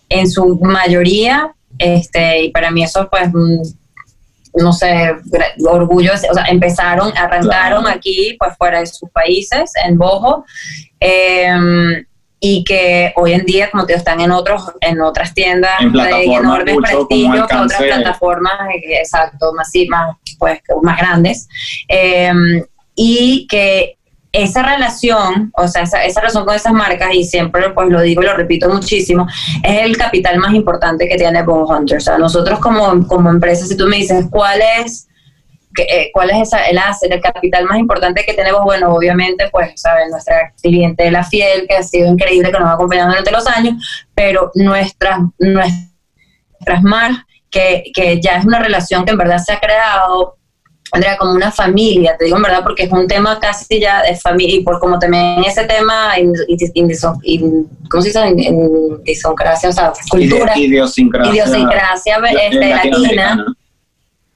[0.08, 3.30] en su mayoría, este, y para mí eso pues,
[4.54, 5.14] no sé,
[5.68, 10.44] orgullo, o sea, empezaron, arrancaron aquí, pues fuera de sus países, en Bojo,
[10.98, 12.04] em,
[12.40, 15.92] y que hoy en día, como te digo, están en otros, en otras tiendas en
[15.92, 21.48] de enorme prestigio que otras plataformas, eh, exacto, más, más, pues, más grandes.
[21.86, 23.98] Em, y que
[24.32, 28.22] esa relación, o sea, esa, esa, relación con esas marcas, y siempre pues lo digo
[28.22, 29.26] y lo repito muchísimo,
[29.62, 31.98] es el capital más importante que tiene Bone Hunter.
[31.98, 35.08] O sea, nosotros como, como empresa, si tú me dices cuál es
[35.78, 39.72] eh, cuál es esa, el asset, el capital más importante que tenemos, bueno, obviamente, pues,
[39.76, 40.10] ¿saben?
[40.10, 44.06] Nuestra cliente la fiel, que ha sido increíble, que nos ha acompañado durante los años,
[44.14, 49.60] pero nuestras, nuestras marcas, que, que ya es una relación que en verdad se ha
[49.60, 50.36] creado
[50.92, 54.16] Andrea, como una familia, te digo en verdad, porque es un tema casi ya de
[54.16, 56.14] familia, y por como también ese tema,
[57.90, 58.34] ¿cómo se dice?
[59.04, 60.58] Idiosincrasia, o sea, cultura.
[60.58, 61.32] Idiosincrasia.
[61.32, 63.46] Idiosincrasia este, latina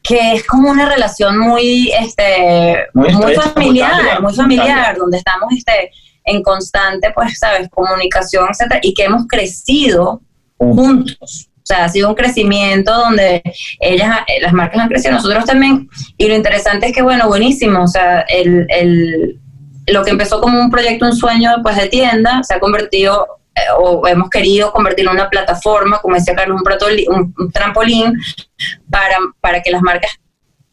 [0.05, 5.91] que es como una relación muy este muy, familiar, muy familiar, donde estamos este
[6.25, 10.21] en constante, pues, sabes, comunicación, etcétera, y que hemos crecido
[10.59, 11.49] juntos.
[11.65, 13.43] O sea, ha sido un crecimiento donde
[13.81, 15.89] ellas, eh, las marcas han crecido, nosotros también.
[16.19, 17.85] Y lo interesante es que, bueno, buenísimo.
[17.85, 19.41] O sea, el, el,
[19.87, 23.61] lo que empezó como un proyecto, un sueño pues, de tienda, se ha convertido eh,
[23.79, 28.13] o hemos querido convertirlo en una plataforma, como decía Carlos, un, un, trampolín
[28.91, 30.11] para, para que las marcas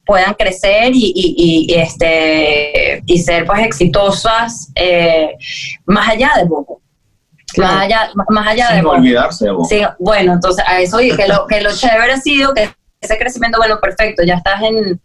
[0.06, 5.38] puedan crecer y, y, este, y ser pues exitosas eh,
[5.86, 6.50] más allá de
[7.58, 11.28] Más allá, más allá Sin de olvidarse de Sí, bueno, entonces a eso y que
[11.28, 15.02] lo, que lo chévere ha sido que ese crecimiento, bueno, perfecto, ya estás en,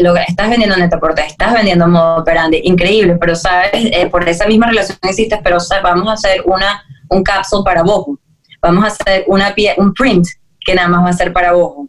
[0.00, 4.46] lo estás vendiendo en Netaporte, estás vendiendo modo operandi, increíble, pero sabes, eh, por esa
[4.46, 8.18] misma relación existe, pero vamos a hacer una un capsule para Bojo.
[8.60, 10.26] Vamos a hacer una un print
[10.60, 11.88] que nada más va a ser para Bojo.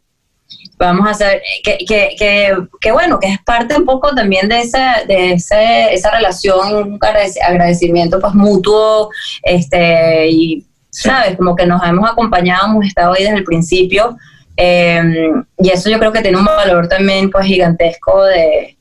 [0.77, 4.61] Vamos a hacer, que, que, que, que, bueno, que es parte un poco también de,
[4.61, 6.99] esa, de ese, esa relación,
[7.47, 9.09] agradecimiento pues mutuo,
[9.43, 11.37] este, y, ¿sabes?
[11.37, 14.17] Como que nos hemos acompañado, hemos estado ahí desde el principio,
[14.57, 18.77] em, y eso yo creo que tiene un valor también pues gigantesco de,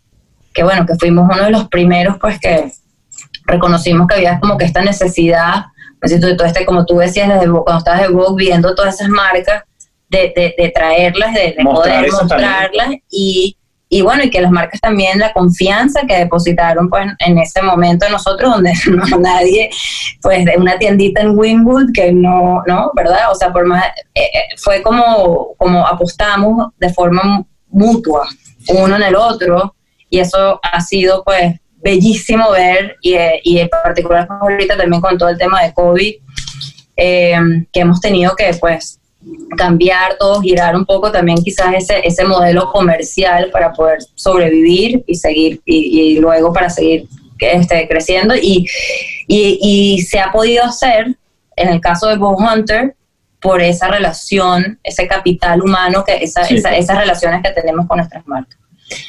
[0.53, 2.73] que bueno, que fuimos uno de los primeros pues que
[3.47, 5.67] reconocimos que había como que esta necesidad
[6.03, 9.63] de todo este, como tú decías, desde cuando estabas de Vogue, viendo todas esas marcas,
[10.13, 13.57] de, de, traerlas, de, poder mostrarlas y,
[13.89, 18.07] y bueno, y que las marcas también la confianza que depositaron pues en ese momento
[18.07, 19.71] en nosotros, donde no nadie,
[20.21, 22.91] pues de una tiendita en Wingwood que no, ¿no?
[22.95, 23.31] ¿Verdad?
[23.31, 28.29] O sea, por más, eh, eh, fue como, como apostamos de forma mutua,
[28.69, 29.75] uno en el otro,
[30.09, 35.31] y eso ha sido pues bellísimo ver y, y en particular ahorita también con todo
[35.31, 36.15] el tema de COVID,
[36.97, 37.37] eh,
[37.73, 39.01] que hemos tenido que pues
[39.57, 45.15] cambiar todo, girar un poco también quizás ese, ese modelo comercial para poder sobrevivir y
[45.15, 47.07] seguir y, luego para seguir
[47.39, 48.67] este, creciendo y,
[49.27, 51.17] y, se ha podido hacer
[51.57, 52.95] en el caso de Bow Hunter
[53.41, 58.59] por esa relación, ese capital humano, que esa, esas relaciones que tenemos con nuestras marcas.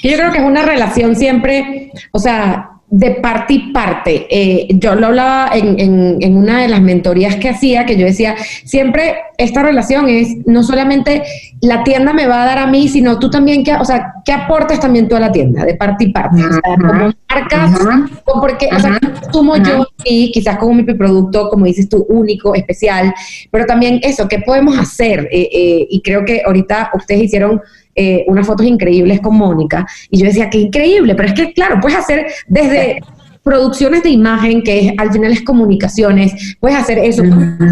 [0.02, 4.28] Yo creo que es una relación siempre, o sea, de parte y parte.
[4.30, 8.36] Eh, yo lo hablaba en, en, una de las mentorías que hacía, que yo decía,
[8.66, 11.24] siempre esta relación es no solamente
[11.60, 14.32] la tienda me va a dar a mí, sino tú también, que, o sea, ¿qué
[14.32, 15.66] aportas también tú a la tienda?
[15.66, 16.46] De parte y parte.
[16.46, 17.80] O sea, como marcas,
[18.26, 19.00] o porque, o sea,
[19.32, 23.12] sumo yo y quizás como mi producto, como dices tú, único, especial,
[23.50, 25.28] pero también eso, ¿qué podemos hacer?
[25.32, 27.60] Eh, eh, y creo que ahorita ustedes hicieron
[27.96, 29.86] eh, unas fotos increíbles con Mónica.
[30.10, 33.00] Y yo decía, qué increíble, pero es que, claro, puedes hacer desde
[33.44, 37.24] producciones de imagen, que al final es comunicaciones, puedes hacer eso,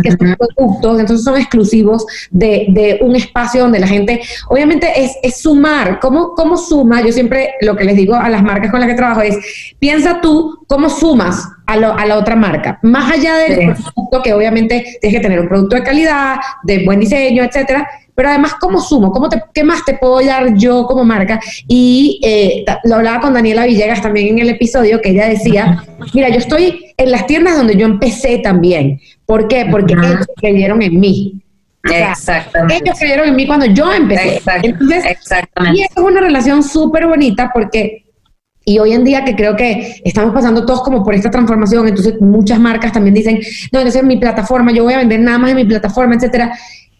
[0.04, 5.42] que son productos, entonces son exclusivos de, un espacio donde la gente, obviamente es, es
[5.42, 7.02] sumar, ¿Cómo, ¿cómo suma?
[7.02, 9.38] Yo siempre lo que les digo a las marcas con las que trabajo es,
[9.80, 14.98] piensa tú cómo sumas a, a la otra marca, más allá del producto que obviamente
[15.00, 17.88] tienes que tener un producto de calidad, de buen diseño, etcétera,
[18.22, 19.12] pero además, ¿cómo sumo?
[19.12, 21.40] ¿Cómo te, ¿Qué más te puedo dar yo como marca?
[21.68, 26.30] Y eh, lo hablaba con Daniela Villegas también en el episodio, que ella decía, mira,
[26.30, 29.02] yo estoy en las tiendas donde yo empecé también.
[29.26, 29.66] ¿Por qué?
[29.72, 31.42] Porque ellos creyeron en mí.
[31.84, 32.84] Exactamente.
[32.84, 34.40] Ellos creyeron en mí cuando yo empecé.
[34.62, 35.80] Entonces, Exactamente.
[35.80, 38.06] Y es una relación súper bonita porque
[38.64, 42.22] y hoy en día que creo que estamos pasando todos como por esta transformación, entonces
[42.22, 43.40] muchas marcas también dicen,
[43.72, 46.54] no, entonces mi plataforma, yo voy a vender nada más en mi plataforma, etcétera.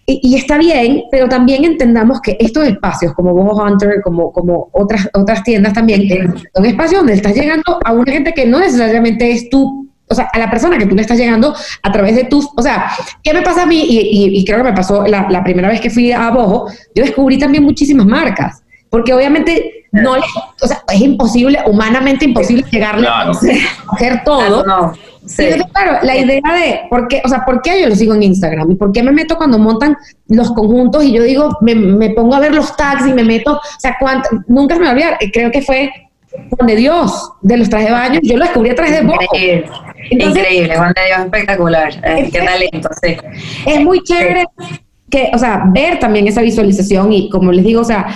[0.06, 5.08] Y, está bien, pero también entendamos que estos espacios, como Boho Hunter, como, como otras,
[5.14, 9.50] otras tiendas también, son espacios donde estás llegando a una gente que no necesariamente es
[9.50, 12.50] tú, o sea, a la persona que tú le estás llegando a través de tus,
[12.58, 12.92] o sea,
[13.24, 13.86] ¿qué me pasa a mí?
[13.88, 17.38] Y, creo que me pasó la, la, primera vez que fui a Boho, yo descubrí
[17.38, 24.24] también muchísimas marcas, porque obviamente no, o sea, es imposible, humanamente imposible llegarle a hacer
[24.24, 24.94] todo.
[25.26, 25.50] Sí.
[25.72, 28.72] claro, la idea de por qué, o sea, por qué yo lo sigo en Instagram
[28.72, 29.96] y por qué me meto cuando montan
[30.28, 33.80] los conjuntos y yo digo, me, pongo a ver los tags y me meto, o
[33.80, 35.92] sea, cuánto, nunca se me va a olvidar, creo que fue
[36.50, 39.20] Juan de Dios, de los trajes de baño, yo lo descubrí a través de Bojo.
[39.22, 39.70] Increíble,
[40.10, 43.18] increíble, Juan de Dios, espectacular, eh, qué talento, sí.
[43.66, 44.46] Es muy chévere
[45.10, 48.08] que, o sea, ver también esa visualización y como les digo, o sea,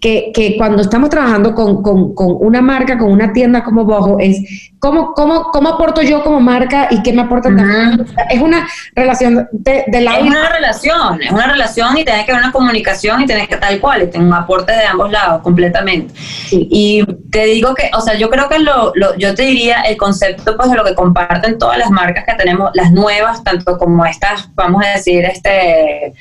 [0.00, 4.18] que, que cuando estamos trabajando con, con, con, una marca, con una tienda como Bojo,
[4.18, 8.06] es cómo, cómo, cómo aporto yo como marca y qué me aporta también.
[8.30, 10.18] Es una relación de, de la...
[10.18, 13.56] Es una relación, es una relación y tiene que haber una comunicación y tiene que
[13.56, 16.14] tal cual, y tengo aportes de ambos lados completamente.
[16.50, 19.96] Y te digo que, o sea, yo creo que lo, lo, yo te diría el
[19.96, 24.04] concepto pues de lo que comparten todas las marcas que tenemos, las nuevas, tanto como
[24.04, 26.14] estas, vamos a decir, este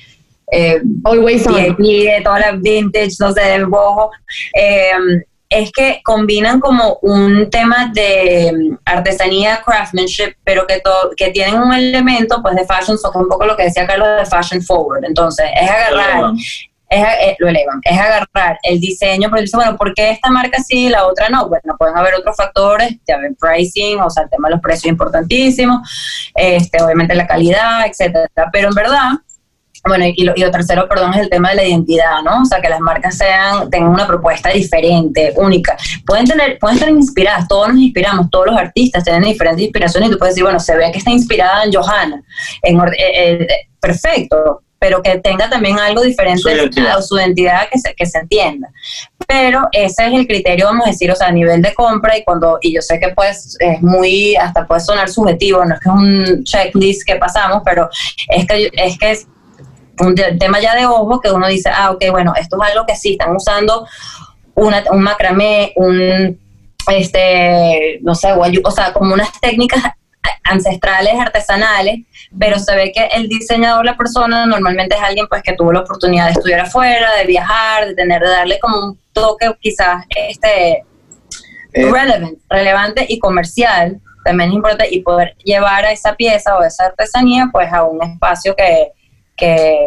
[0.51, 1.75] eh, Always on.
[1.77, 4.12] de toda la vintage, no sé, del bojo,
[4.53, 4.91] eh,
[5.49, 10.81] es que combinan como un tema de mm, artesanía, craftsmanship, pero que,
[11.15, 14.25] que tienen un elemento pues de fashion, son un poco lo que decía Carlos de
[14.25, 15.05] fashion forward.
[15.05, 16.34] Entonces, es agarrar
[16.89, 20.62] es, eh, lo elevan, es agarrar el diseño, pero dice, bueno, ¿por qué esta marca
[20.62, 21.47] sí y la otra no?
[21.47, 24.86] Bueno, pueden haber otros factores, ya ven, pricing, o sea, el tema de los precios
[24.86, 25.81] es importantísimo,
[26.36, 29.12] este, obviamente la calidad, etcétera, pero en verdad
[29.88, 32.41] bueno, y lo, y lo, tercero, perdón, es el tema de la identidad, ¿no?
[32.41, 35.78] O sea, que las marcas sean, tengan una propuesta diferente, única.
[36.06, 40.12] Pueden tener, pueden estar inspiradas, todos nos inspiramos, todos los artistas tienen diferentes inspiraciones y
[40.13, 42.24] tú puedes decir, bueno, se ve que está inspirada en Johanna,
[42.63, 43.48] en, eh, eh,
[43.80, 46.50] perfecto, pero que tenga también algo diferente
[46.88, 48.69] a su identidad que se, que se entienda.
[49.28, 52.24] Pero ese es el criterio, vamos a decir, o sea, a nivel de compra y
[52.24, 55.89] cuando, y yo sé que pues es muy, hasta puede sonar subjetivo, no es que
[55.89, 57.89] es un checklist que pasamos, pero
[58.30, 59.28] es que, es que es
[59.99, 62.95] un tema ya de ojo que uno dice, ah, ok, bueno, esto es algo que
[62.95, 63.88] sí, están usando
[64.55, 66.39] una, un macramé, un,
[66.91, 69.84] este, no sé, o sea, como unas técnicas
[70.43, 71.99] ancestrales, artesanales,
[72.38, 75.81] pero se ve que el diseñador, la persona, normalmente es alguien pues que tuvo la
[75.81, 80.84] oportunidad de estudiar afuera, de viajar, de tener, de darle como un toque quizás este
[81.73, 81.91] eh.
[81.91, 86.86] relevant, relevante y comercial, también es importante, y poder llevar a esa pieza o esa
[86.86, 88.91] artesanía pues a un espacio que,
[89.36, 89.86] que,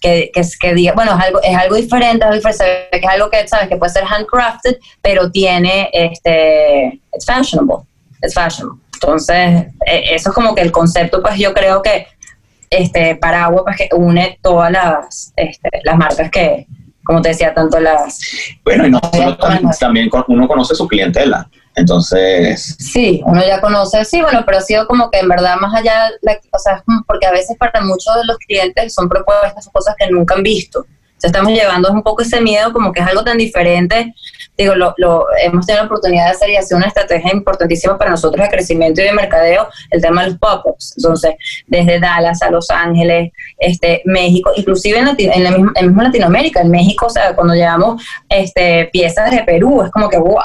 [0.00, 3.30] que, que, que diga, bueno, es algo, es algo diferente, es algo que es algo
[3.30, 7.84] que, sabes, que puede ser handcrafted, pero tiene, este, it's fashionable,
[8.22, 8.80] it's fashionable.
[8.94, 12.06] Entonces, e, eso es como que el concepto, pues yo creo que,
[12.70, 16.66] este, Paraguay, pues que une todas las, este, las marcas que,
[17.06, 18.18] como te decía, tanto las...
[18.64, 21.48] Bueno, y no solo también, también uno conoce su clientela.
[21.76, 22.76] Entonces...
[22.78, 26.10] Sí, uno ya conoce, sí, bueno, pero ha sido como que en verdad más allá,
[26.50, 30.34] o sea, porque a veces para muchos de los clientes son propuestas, cosas que nunca
[30.34, 30.86] han visto.
[31.22, 34.14] Estamos llevando un poco ese miedo como que es algo tan diferente
[34.56, 34.94] digo, lo,
[35.42, 38.50] hemos tenido la oportunidad de hacer y ha sido una estrategia importantísima para nosotros de
[38.50, 40.94] crecimiento y de mercadeo, el tema de los pop-ups.
[40.96, 41.34] Entonces,
[41.66, 46.70] desde Dallas a Los Ángeles, este, México, inclusive en, en, la misma, en Latinoamérica, en
[46.70, 50.36] México, o sea, cuando llevamos este, piezas de Perú, es como que, wow,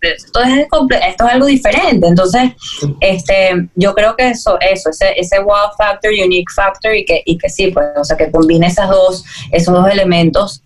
[0.00, 0.66] esto, es,
[1.08, 2.06] esto es algo diferente.
[2.06, 2.52] Entonces,
[3.00, 7.36] este, yo creo que eso, eso ese, ese wow factor, unique factor, y que, y
[7.36, 10.62] que sí, pues, o sea, que combine esas dos, esos dos elementos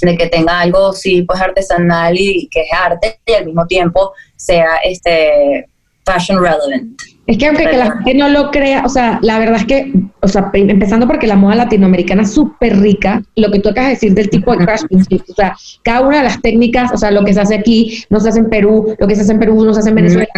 [0.00, 4.12] de que tenga algo sí pues artesanal y que es arte y al mismo tiempo
[4.36, 5.68] sea este
[6.04, 7.00] fashion relevant.
[7.26, 9.92] Es que aunque que la gente no lo crea, o sea, la verdad es que,
[10.22, 13.94] o sea, empezando porque la moda latinoamericana es súper rica, lo que tú acabas de
[13.96, 17.22] decir del tipo de craftsmanship, o sea, cada una de las técnicas, o sea, lo
[17.26, 19.62] que se hace aquí no se hace en Perú, lo que se hace en Perú
[19.62, 20.28] no se hace en Venezuela,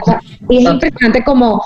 [0.48, 1.62] y es impresionante como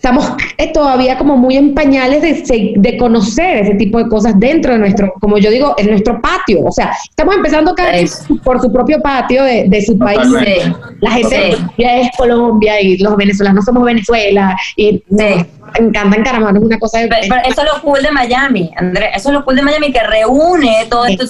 [0.00, 4.72] estamos eh, todavía como muy en pañales de, de, conocer ese tipo de cosas dentro
[4.72, 6.60] de nuestro, como yo digo, en nuestro patio.
[6.64, 10.26] O sea, estamos empezando cada vez por su propio patio de, de su país.
[11.00, 15.46] La gente es Colombia y los venezolanos somos Venezuela y me
[15.78, 17.08] encantan caramba, es una cosa de...
[17.46, 20.86] eso es lo cool de Miami, André, eso es lo cool de Miami que reúne
[20.88, 21.24] todo esto.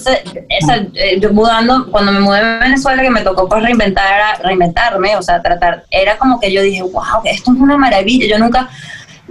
[0.49, 5.17] Esa, eh, yo mudando, cuando me mudé a Venezuela, que me tocó pues reinventar, reinventarme,
[5.17, 8.27] o sea, tratar, era como que yo dije, wow, esto es una maravilla.
[8.27, 8.60] Yo nunca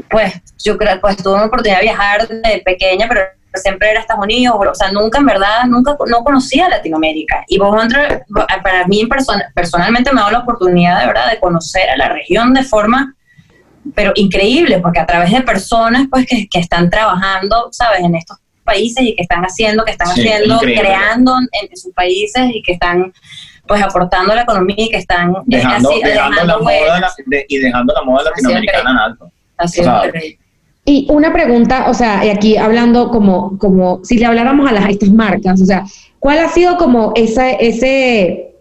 [0.10, 3.22] pues yo creo, pues tuve una oportunidad de viajar de pequeña, pero
[3.56, 7.44] siempre era Estados Unidos, o sea, nunca en verdad, nunca no conocía Latinoamérica.
[7.48, 7.76] Y vos,
[8.64, 9.08] para mí
[9.54, 13.16] personalmente me ha dado la oportunidad de verdad de conocer a la región de forma,
[13.96, 18.38] pero increíble, porque a través de personas pues que, que están trabajando, ¿sabes?, en estos
[18.70, 23.12] países y que están haciendo, que están haciendo, creando en, sus países y que están
[23.70, 27.14] pues aportando a la economía y que están dejando, dejando, la moda
[27.48, 29.32] y dejando la moda latinoamericana en alto.
[29.58, 29.82] Así
[30.86, 34.90] Y una pregunta, o sea, y aquí hablando como, como si le habláramos a, las,
[34.90, 35.86] estas marcas, o sea,
[36.18, 38.56] ¿cuál ha sido como esa, ese,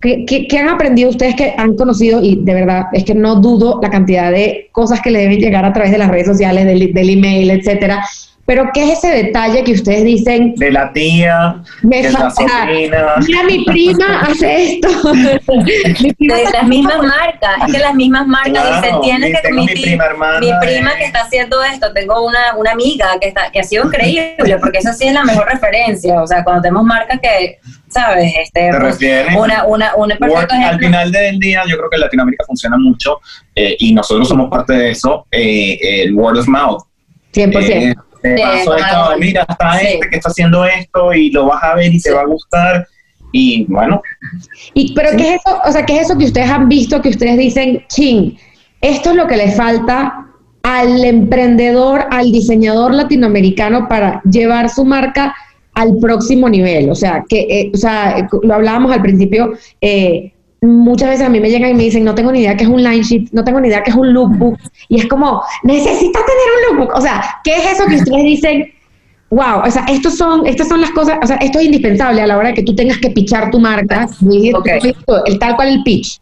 [0.00, 2.22] ¿Qué, han aprendido ustedes que han conocido?
[2.22, 5.64] Y de verdad, es que no dudo la cantidad de cosas que le deben llegar
[5.64, 8.04] a través de las redes sociales, del, del email, etcétera
[8.52, 10.54] pero ¿qué es ese detalle que ustedes dicen?
[10.56, 14.88] De la tía, me de la Mira, mi prima hace esto.
[15.14, 20.04] de las mismas marcas, es que las mismas marcas dicen, tienes que mi, prima,
[20.38, 23.84] mi prima que está haciendo esto, tengo una, una amiga que está que ha sido
[23.86, 27.56] increíble, porque esa sí es la mejor referencia, o sea, cuando tenemos marcas que
[27.88, 28.34] ¿sabes?
[28.38, 28.98] Este, pues,
[29.34, 33.18] una, una, un Al final del día, yo creo que en Latinoamérica funciona mucho
[33.54, 36.82] eh, y nosotros somos parte de eso, eh, el word of mouth.
[37.32, 42.10] 100% mira, está este que está haciendo esto y lo vas a ver y te
[42.10, 42.86] va a gustar.
[43.32, 44.02] Y bueno.
[44.74, 45.60] Y, pero ¿qué es eso?
[45.64, 48.36] O sea, ¿qué es eso que ustedes han visto que ustedes dicen, ching,
[48.80, 50.26] esto es lo que le falta
[50.62, 55.34] al emprendedor, al diseñador latinoamericano para llevar su marca
[55.74, 56.90] al próximo nivel?
[56.90, 61.40] O sea, que, eh, o sea, lo hablábamos al principio, eh, muchas veces a mí
[61.40, 63.44] me llegan y me dicen, no tengo ni idea qué es un line sheet, no
[63.44, 64.58] tengo ni idea qué es un lookbook.
[64.88, 66.96] Y es como, necesitas tener un lookbook.
[66.96, 68.72] O sea, ¿qué es eso que ustedes dicen?
[69.30, 72.26] Wow, o sea, estos son, estas son las cosas, o sea, esto es indispensable a
[72.26, 74.06] la hora de que tú tengas que pitchar tu marca.
[75.26, 76.20] El tal cual el pitch.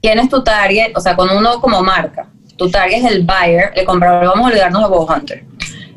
[0.00, 0.92] ¿Quién es tu target?
[0.94, 2.26] O sea, con uno como marca,
[2.56, 4.26] tu target es el buyer, el comprador.
[4.26, 5.44] Vamos a olvidarnos de Bob Hunter,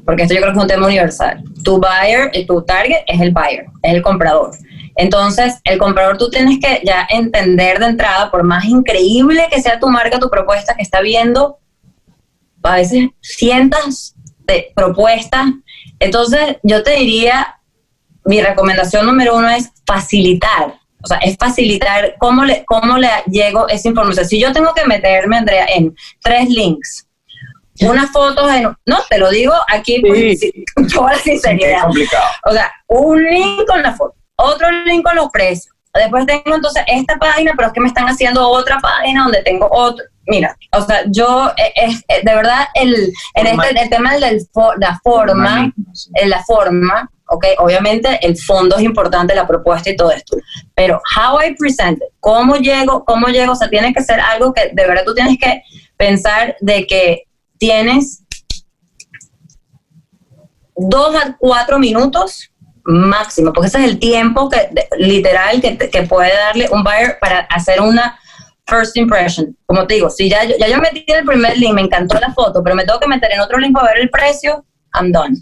[0.05, 1.43] porque esto yo creo que es un tema universal.
[1.63, 4.51] Tu buyer, tu target es el buyer, es el comprador.
[4.95, 9.79] Entonces, el comprador tú tienes que ya entender de entrada, por más increíble que sea
[9.79, 11.59] tu marca, tu propuesta, que está viendo
[12.63, 15.47] a veces cientos de propuestas.
[15.99, 17.59] Entonces, yo te diría,
[18.23, 20.79] mi recomendación número uno es facilitar.
[21.03, 24.25] O sea, es facilitar cómo le, cómo le llego esa información.
[24.25, 27.07] Si yo tengo que meterme, Andrea, en tres links,
[27.81, 31.83] una foto, en, no, te lo digo aquí por toda la sinceridad.
[31.83, 32.25] complicado.
[32.45, 35.73] O sea, un link con la foto, otro link con los precios.
[35.93, 39.67] Después tengo entonces esta página, pero es que me están haciendo otra página donde tengo
[39.71, 40.03] otro.
[40.27, 44.19] Mira, o sea, yo, eh, es, eh, de verdad, el, en este, el tema de
[44.19, 45.71] la forma,
[46.15, 50.37] en la forma, ok, obviamente el fondo es importante, la propuesta y todo esto,
[50.73, 54.51] pero how I present it, cómo llego, cómo llego, o sea, tiene que ser algo
[54.51, 55.61] que de verdad tú tienes que
[55.95, 57.23] pensar de que
[57.57, 58.23] tienes
[60.75, 62.51] dos a cuatro minutos
[62.85, 67.39] máximo, porque ese es el tiempo que literal que, que, puede darle un buyer para
[67.39, 68.19] hacer una
[68.67, 69.55] first impression.
[69.65, 72.63] Como te digo, si ya, ya yo metí el primer link, me encantó la foto,
[72.63, 75.35] pero me tengo que meter en otro link para ver el precio, I'm done.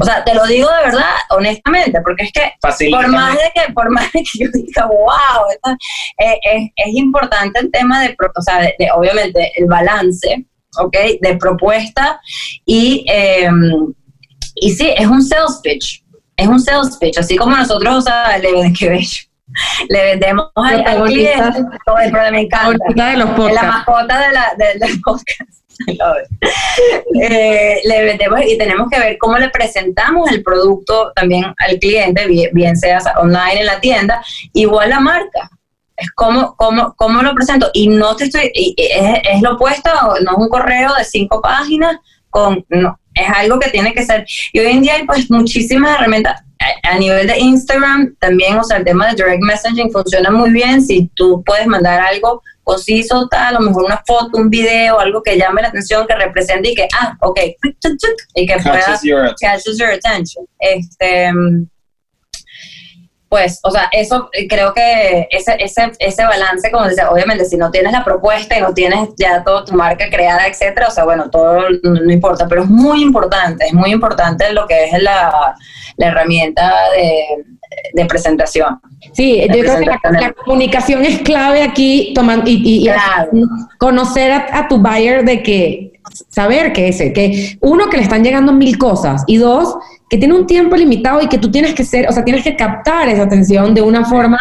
[0.00, 2.52] O sea, te lo digo de verdad, honestamente, porque es que
[2.90, 5.72] por más de que por más de que yo diga, wow,
[6.18, 10.46] eh, es, es, importante el tema de, o sea, de, obviamente el balance,
[10.78, 10.96] ¿ok?
[11.20, 12.20] De propuesta
[12.64, 13.50] y, eh,
[14.56, 15.99] y sí, es un sales pitch
[16.40, 18.50] es un sales pitch, así como nosotros, o sea, le,
[19.88, 23.10] le vendemos al, cliente, todo el problema me encanta.
[23.10, 23.62] De los podcasts.
[23.62, 25.60] La mascota de la, de, del podcast.
[27.20, 32.26] eh, le vendemos y tenemos que ver cómo le presentamos el producto también al cliente,
[32.52, 34.22] bien, sea online en la tienda,
[34.52, 35.50] igual la marca.
[35.96, 37.70] Es como, como, cómo lo presento.
[37.74, 39.90] Y no te estoy, es, es lo opuesto,
[40.22, 41.96] no es un correo de cinco páginas
[42.30, 44.26] con, no, es algo que tiene que ser.
[44.52, 46.42] Y hoy en día hay pues muchísimas herramientas.
[46.82, 50.82] A, nivel de Instagram también, o sea, el tema de direct messaging funciona muy bien.
[50.82, 55.22] Si tú puedes mandar algo conciso, tal, a lo mejor una foto, un video, algo
[55.22, 57.40] que llame la atención, que represente y que, ah, ok,
[58.34, 58.98] y que pueda
[59.40, 60.44] catches your attention.
[60.58, 61.30] Este,
[63.30, 67.56] pues, o sea, eso eh, creo que ese, ese, ese balance, como decía, obviamente, si
[67.56, 71.04] no tienes la propuesta y no tienes ya toda tu marca creada, etcétera, o sea,
[71.04, 75.54] bueno, todo no, importa, pero es muy importante, es muy importante lo que es la,
[75.96, 76.74] la herramienta
[77.94, 78.80] de, presentación.
[79.12, 82.90] Sí, yo creo que la, comunicación es clave aquí, tomando y, y,
[83.78, 85.89] conocer a, a, tu buyer de que,
[86.28, 89.76] saber que ese, que uno, que le están llegando mil cosas, y dos,
[90.08, 92.56] que tiene un tiempo limitado y que tú tienes que ser, o sea, tienes que
[92.56, 94.38] captar esa atención de una forma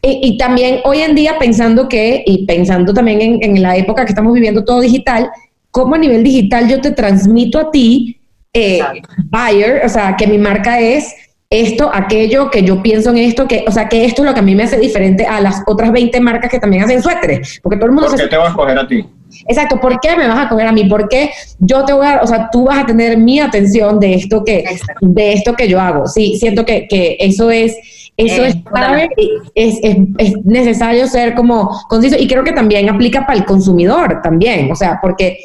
[0.00, 4.12] y, también hoy en día pensando que, y pensando también en, en, la época que
[4.12, 5.28] estamos viviendo todo digital,
[5.70, 8.20] cómo a nivel digital yo te transmito a ti,
[8.52, 8.80] eh,
[9.24, 11.14] buyer, o sea, que mi marca es
[11.50, 14.40] esto, aquello, que yo pienso en esto, que, o sea, que esto es lo que
[14.40, 17.76] a mí me hace diferente a las otras 20 marcas que también hacen suéteres, porque
[17.76, 18.10] todo el mundo...
[18.10, 19.04] ¿Por qué te vas a coger a ti?
[19.46, 20.84] Exacto, ¿por qué me vas a coger a mí?
[20.84, 24.14] ¿Por qué yo te voy a, o sea, tú vas a tener mi atención de
[24.14, 24.64] esto que,
[25.00, 26.06] de esto que yo hago?
[26.06, 27.76] Sí, siento que, que eso es,
[28.16, 29.08] eso es clave,
[29.54, 34.20] es, es, es, necesario ser como conciso y creo que también aplica para el consumidor
[34.22, 35.38] también, o sea, porque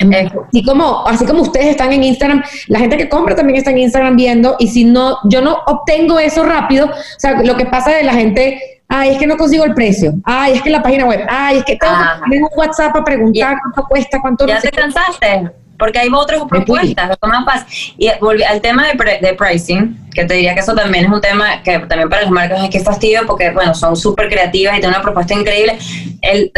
[0.00, 3.78] Así como, así como ustedes están en Instagram, la gente que compra también está en
[3.78, 7.90] Instagram viendo y si no, yo no obtengo eso rápido, o sea, lo que pasa
[7.90, 10.14] de la gente Ay, es que no consigo el precio.
[10.24, 11.26] Ay, es que la página web.
[11.28, 15.52] Ay, es que tengo, un WhatsApp para preguntar cuánto cuesta, cuánto ¿Ya te cansaste?
[15.78, 17.94] porque hay otras propuestas, más fácil.
[17.96, 21.62] Y al tema de, de, pricing, que te diría que eso también es un tema
[21.62, 24.96] que también para las marcas es que fastidio, porque bueno, son súper creativas y tienen
[24.96, 25.78] una propuesta increíble.
[26.20, 26.50] El,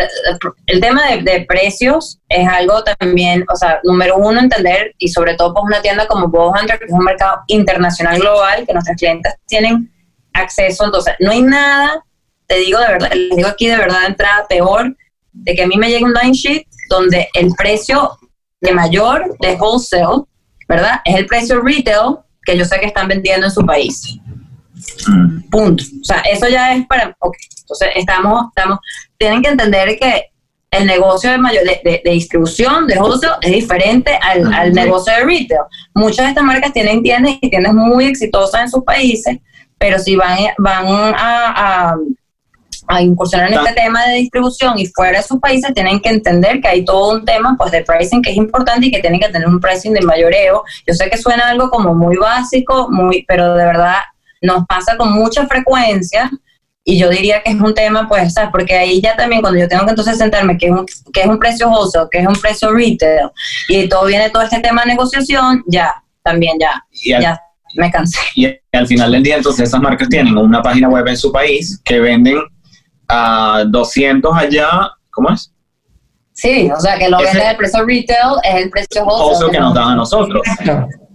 [0.67, 5.35] el tema de, de, precios es algo también, o sea, número uno, entender, y sobre
[5.35, 8.97] todo pues una tienda como Bob Hunter, que es un mercado internacional global, que nuestras
[8.97, 9.93] clientes tienen
[10.33, 12.03] acceso, entonces no hay nada,
[12.51, 14.97] te digo de verdad, les digo aquí de verdad de entrada, peor,
[15.33, 18.19] de que a mí me llegue un line sheet donde el precio
[18.61, 20.25] de mayor de wholesale,
[20.69, 21.01] ¿verdad?
[21.05, 24.19] Es el precio retail que yo sé que están vendiendo en su país.
[25.07, 25.49] Mm.
[25.49, 25.85] Punto.
[26.01, 27.17] O sea, eso ya es para...
[27.21, 28.81] Ok, entonces estamos, estamos...
[29.17, 30.33] Tienen que entender que
[30.73, 35.61] el negocio de, mayor, de, distribución, de wholesale, es diferente al, al negocio de retail.
[35.95, 39.39] Muchas de estas marcas tienen tiendas y tiendas muy exitosas en sus países,
[39.79, 41.97] pero si van, van a a
[42.99, 46.69] incursionar en este tema de distribución y fuera de sus países tienen que entender que
[46.69, 49.47] hay todo un tema pues de pricing que es importante y que tienen que tener
[49.47, 50.65] un pricing de mayoreo.
[50.87, 53.97] Yo sé que suena algo como muy básico, muy, pero de verdad
[54.43, 56.31] nos pasa con mucha frecuencia
[56.85, 58.51] y yo diría que es un tema pues, ¿sabes?
[58.51, 61.27] porque ahí ya también cuando yo tengo que entonces sentarme que es un, que es
[61.27, 63.29] un precio wholesale, que es un precio retail
[63.69, 66.83] y todo viene todo este tema de negociación, ya, también ya,
[67.21, 67.41] ya
[67.77, 68.19] me cansé.
[68.35, 71.81] Y al final del día entonces esas marcas tienen una página web en su país
[71.85, 72.39] que venden
[73.11, 75.53] a 200 allá, ¿cómo es?
[76.33, 79.51] Sí, o sea, que lo venden el precio retail, es el precio wholesale.
[79.53, 80.43] que nos dan a nosotros.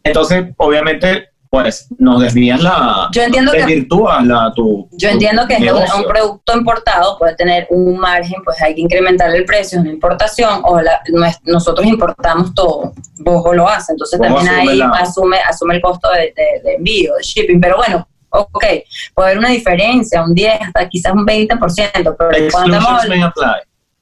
[0.04, 3.10] Entonces, obviamente, pues nos desvían la.
[3.12, 3.88] Yo entiendo que.
[4.24, 8.82] la, tu, yo entiendo que un, producto importado puede tener un margen, pues hay que
[8.82, 11.02] incrementar el precio, una importación, o la,
[11.46, 12.94] nosotros importamos todo.
[13.20, 16.34] Bojo lo hace, entonces también ahí asume, asume el costo de,
[16.64, 17.60] de envío, de shipping.
[17.60, 18.66] Pero bueno, ok,
[19.14, 23.34] puede haber una diferencia, un 10, hasta quizás un 20%, pero cuando hablamos,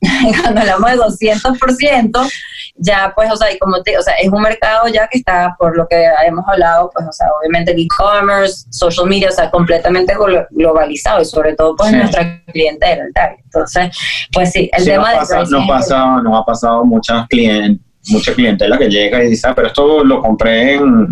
[0.42, 0.98] cuando hablamos de
[1.32, 2.32] 200%,
[2.76, 5.56] ya pues, o sea, y como te, o sea, es un mercado ya que está,
[5.58, 9.50] por lo que hemos hablado, pues, o sea, obviamente el e-commerce, social media, o sea,
[9.50, 10.14] completamente
[10.52, 13.06] globalizado y sobre todo pues nuestra clientela,
[13.44, 13.96] Entonces,
[14.32, 15.18] pues sí, el tema de...
[15.18, 17.80] Pasa, nos, pasa, nos ha pasado muchas clientes
[18.10, 21.08] mucha clientela que llega y dice, ah, pero esto lo compré en,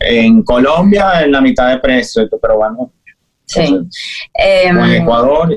[0.00, 2.92] en Colombia en la mitad de precio, pero bueno.
[3.46, 3.78] Sí.
[4.34, 5.56] en em, Ecuador.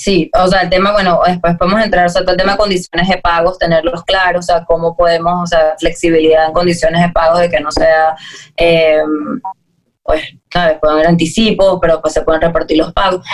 [0.00, 2.58] Sí, o sea, el tema, bueno, después podemos entrar, o sea, todo el tema de
[2.58, 7.12] condiciones de pagos, tenerlos claros, o sea, cómo podemos, o sea, flexibilidad en condiciones de
[7.12, 8.16] pago de que no sea
[8.56, 9.02] eh,
[10.02, 10.22] pues,
[10.52, 10.78] ¿sabes?
[10.80, 13.24] Pueden haber anticipos, pero pues se pueden repartir los pagos.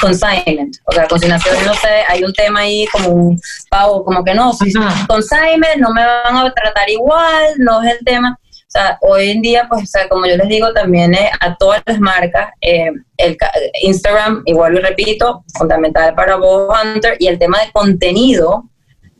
[0.00, 3.40] Consignment, o sea, consignación, no sé, hay un tema ahí como un
[3.70, 4.52] pago, como que no,
[5.06, 8.38] consignment, no me van a tratar igual, no es el tema.
[8.42, 11.82] O sea, hoy en día, pues, o sea, como yo les digo, también a todas
[11.84, 13.36] las marcas, eh, el
[13.82, 18.64] Instagram, igual y repito, fundamental para Bob Hunter, y el tema de contenido,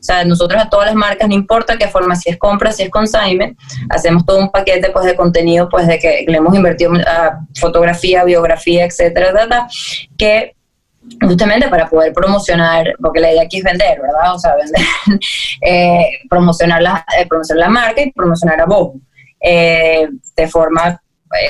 [0.01, 2.81] o sea, nosotros a todas las marcas, no importa qué forma, si es compra, si
[2.81, 3.55] es consignment,
[3.87, 8.23] hacemos todo un paquete pues, de contenido pues, de que le hemos invertido a fotografía,
[8.23, 9.67] biografía, etcétera, data,
[10.17, 10.55] que
[11.21, 14.33] justamente para poder promocionar, porque la idea aquí es vender, ¿verdad?
[14.33, 14.81] O sea, vender,
[15.61, 18.95] eh, promocionar, la, eh, promocionar la marca y promocionar a Bob
[19.39, 20.99] eh, de forma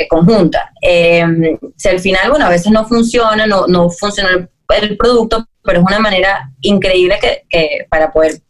[0.10, 0.72] conjunta.
[0.82, 5.80] si al final, bueno, a veces no funciona, no, no funciona el, el producto, pero
[5.80, 7.20] es una manera increíble
[7.50, 8.42] que, para poder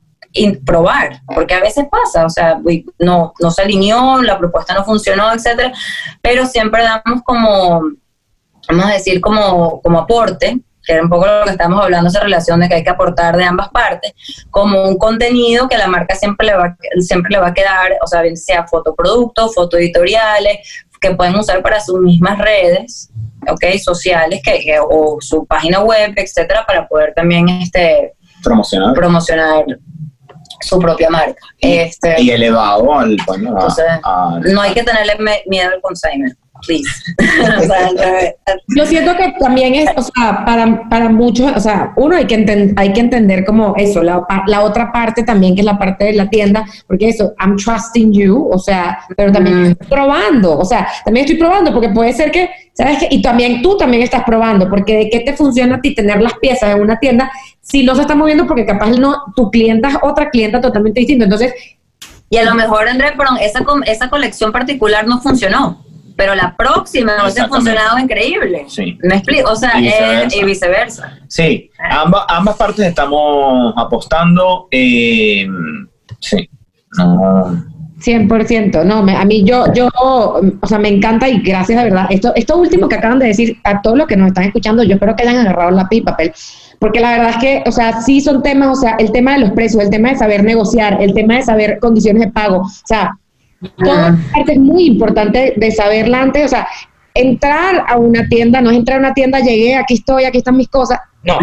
[0.66, 2.58] probar, porque a veces pasa, o sea,
[3.00, 5.74] no, no se alineó, la propuesta no funcionó, etcétera,
[6.22, 7.82] pero siempre damos como,
[8.70, 12.22] vamos a decir, como, como aporte, que era un poco lo que estamos hablando, esa
[12.22, 14.14] relación de que hay que aportar de ambas partes,
[14.50, 18.08] como un contenido que la marca siempre le va, siempre le va a quedar, o
[18.08, 20.60] sea, bien sea fotoproductos, fotoeditoriales,
[21.00, 23.10] que pueden usar para sus mismas redes,
[23.50, 28.14] okay, sociales que, o su página web, etcétera, para poder también este,
[28.44, 28.94] promocionar.
[28.94, 29.66] promocionar
[30.62, 31.42] su propia marca.
[31.60, 33.18] Y, este, y elevado al.
[33.26, 33.58] Bueno,
[34.42, 35.18] no hay que tenerle
[35.48, 36.38] miedo al consignment.
[38.76, 42.74] Yo siento que también es, o sea, para, para muchos, o sea, uno hay que,
[42.76, 46.14] hay que entender como eso, la, la, otra parte también, que es la parte de
[46.14, 50.88] la tienda, porque eso, I'm trusting you, o sea, pero también estoy probando, o sea,
[51.04, 53.08] también estoy probando, porque puede ser que, ¿sabes qué?
[53.12, 56.34] Y también tú también estás probando, porque de qué te funciona a ti tener las
[56.36, 57.32] piezas en una tienda
[57.62, 61.26] si no se está moviendo, porque capaz no, tu clienta es otra clienta totalmente distinta,
[61.26, 61.54] entonces...
[62.34, 65.84] Y a lo mejor, André, perdón, esa, esa colección particular no funcionó
[66.16, 68.66] pero la próxima no ha funcionado increíble.
[68.68, 68.98] Sí.
[69.04, 69.52] ¿Me explico?
[69.52, 71.20] O sea, y viceversa.
[71.28, 74.68] Sí, ambas, ambas partes estamos apostando.
[74.72, 75.48] Eh,
[76.20, 76.50] sí,
[76.98, 82.08] no, 100%, no, a mí yo, yo, o sea, me encanta y gracias de verdad.
[82.10, 84.96] Esto, esto último que acaban de decir a todos los que nos están escuchando, yo
[84.96, 86.34] espero que hayan agarrado lápiz y papel,
[86.80, 89.40] porque la verdad es que, o sea, sí son temas, o sea, el tema de
[89.40, 92.70] los precios, el tema de saber negociar, el tema de saber condiciones de pago, o
[92.86, 93.18] sea,
[93.78, 96.68] toda parte es muy importante de saberla antes, o sea,
[97.14, 100.58] entrar a una tienda, no es entrar a una tienda, llegué, aquí estoy, aquí están
[100.58, 101.38] mis cosas, no,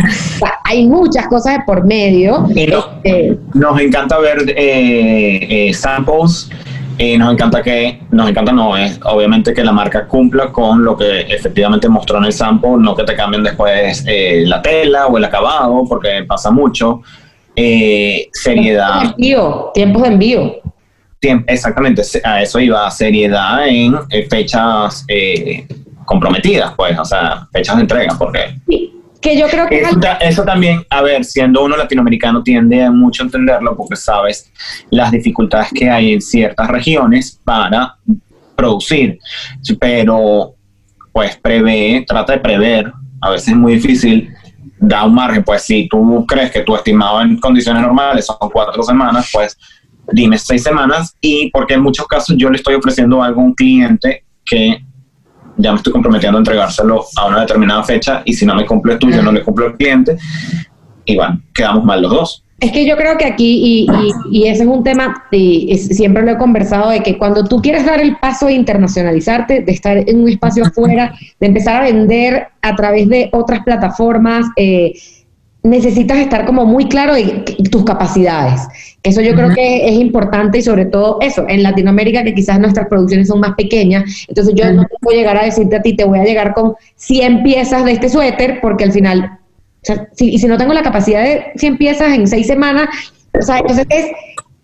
[0.64, 2.46] hay muchas cosas de por medio.
[2.54, 6.50] Este, nos encanta ver eh, eh, samples.
[7.00, 10.96] Y nos encanta que, nos encanta no, es obviamente que la marca cumpla con lo
[10.96, 15.16] que efectivamente mostró en el sample, no que te cambien después eh, la tela o
[15.16, 17.02] el acabado, porque pasa mucho.
[17.54, 19.14] seriedad.
[19.74, 20.56] Tiempos de envío.
[21.20, 23.96] Exactamente, a eso iba, seriedad en
[24.30, 25.04] fechas
[26.04, 28.56] comprometidas, pues, o sea, fechas de entrega, porque...
[29.20, 29.82] Que yo creo que...
[30.20, 34.50] Eso, también, a ver, siendo uno latinoamericano tiende a mucho entenderlo porque sabes
[34.90, 37.96] las dificultades que hay en ciertas regiones para
[38.54, 39.18] producir,
[39.80, 40.54] pero
[41.12, 44.32] pues prevé, trata de prever, a veces es muy difícil,
[44.78, 48.82] da un margen, pues si tú crees que tu estimado en condiciones normales son cuatro
[48.84, 49.56] semanas, pues
[50.12, 53.54] dime seis semanas y porque en muchos casos yo le estoy ofreciendo algo a un
[53.54, 54.82] cliente que
[55.56, 58.96] ya me estoy comprometiendo a entregárselo a una determinada fecha y si no me cumple
[58.96, 60.16] tú, yo no le cumplo al cliente
[61.04, 62.44] y bueno, quedamos mal los dos.
[62.60, 63.86] Es que yo creo que aquí,
[64.30, 67.86] y, ese es un tema, y siempre lo he conversado, de que cuando tú quieres
[67.86, 72.48] dar el paso de internacionalizarte, de estar en un espacio afuera, de empezar a vender
[72.60, 74.92] a través de otras plataformas, eh,
[75.62, 78.66] necesitas estar como muy claro de tus capacidades.
[79.02, 82.88] Eso yo creo que es importante y sobre todo eso, en Latinoamérica que quizás nuestras
[82.88, 86.18] producciones son más pequeñas, entonces yo no puedo llegar a decirte a ti, te voy
[86.18, 89.38] a llegar con 100 piezas de este suéter porque al final,
[90.14, 92.88] si, y si no tengo la capacidad de 100 piezas en 6 semanas,
[93.38, 94.06] o sea, entonces es,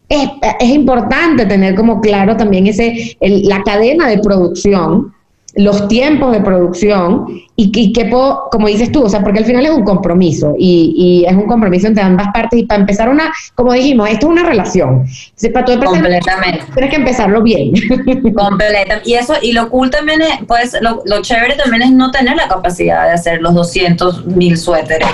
[0.09, 5.14] es, importante tener como claro también ese, la cadena de producción
[5.57, 7.27] los tiempos de producción
[7.57, 11.25] y, qué puedo, como dices tú, o sea, porque al final es un compromiso y,
[11.27, 14.43] es un compromiso entre ambas partes y para empezar una, como dijimos, esto es una
[14.45, 15.07] relación.
[15.53, 16.65] para Completamente.
[16.73, 17.73] Tienes que empezarlo bien.
[18.35, 19.03] Completamente.
[19.05, 22.35] Y eso, y lo cool también es, pues, lo, lo, chévere también es no tener
[22.37, 25.09] la capacidad de hacer los 200 mil suéteres.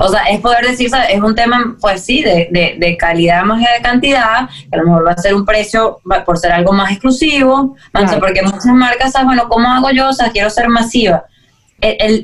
[0.00, 3.64] O sea, es poder decir, es un tema, pues sí, de, de, de calidad más
[3.64, 6.72] que de cantidad, que a lo mejor va a ser un precio por ser algo
[6.72, 7.76] más exclusivo,
[8.18, 10.08] porque muchas marcas, bueno, ¿cómo hago yo?
[10.08, 11.24] O sea, quiero ser masiva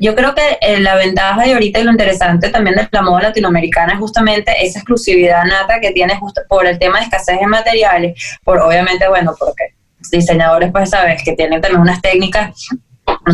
[0.01, 3.23] yo creo que eh, la ventaja de ahorita y lo interesante también de la moda
[3.23, 7.47] latinoamericana es justamente esa exclusividad nata que tiene justo por el tema de escasez de
[7.47, 9.75] materiales, por obviamente, bueno, porque
[10.11, 12.55] diseñadores, pues sabes, que tienen también unas técnicas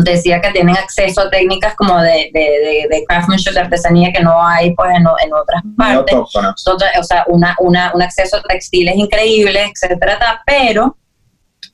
[0.03, 4.21] te decía que tienen acceso a técnicas como de, de, de, craftsmanship, de artesanía que
[4.21, 6.15] no hay pues en, en otras partes.
[6.15, 10.97] o sea, una, una, un acceso a textiles increíbles, etcétera, pero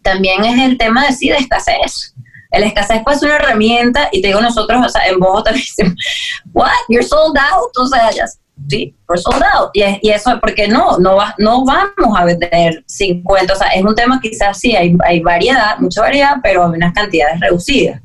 [0.04, 2.12] también es el tema de sí de escasez.
[2.54, 5.95] El escasez pues es una herramienta y te digo nosotros, o sea, en Bogotá también
[6.54, 8.26] what, you're sold out, o sea, ya,
[8.70, 9.72] sí, we're sold out.
[9.74, 13.84] Y, y eso, porque no, no, va, no vamos a vender 50, o sea, es
[13.84, 18.01] un tema quizás sí, hay, hay variedad, mucha variedad, pero hay unas cantidades reducidas.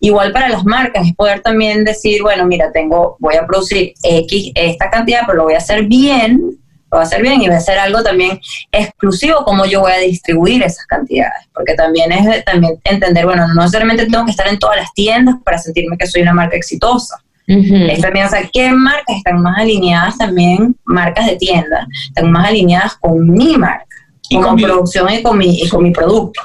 [0.00, 4.52] Igual para las marcas es poder también decir, bueno, mira, tengo, voy a producir X,
[4.54, 6.61] esta cantidad, pero lo voy a hacer bien
[6.92, 8.38] lo va a hacer bien y va a ser algo también
[8.70, 13.62] exclusivo como yo voy a distribuir esas cantidades, porque también es también entender, bueno, no
[13.62, 17.16] necesariamente tengo que estar en todas las tiendas para sentirme que soy una marca exitosa.
[17.44, 22.48] Es también, o sea, ¿qué marcas están más alineadas también, marcas de tienda, están más
[22.48, 23.84] alineadas con mi marca,
[24.30, 26.40] con, mi producción y con mi, y con mi producto?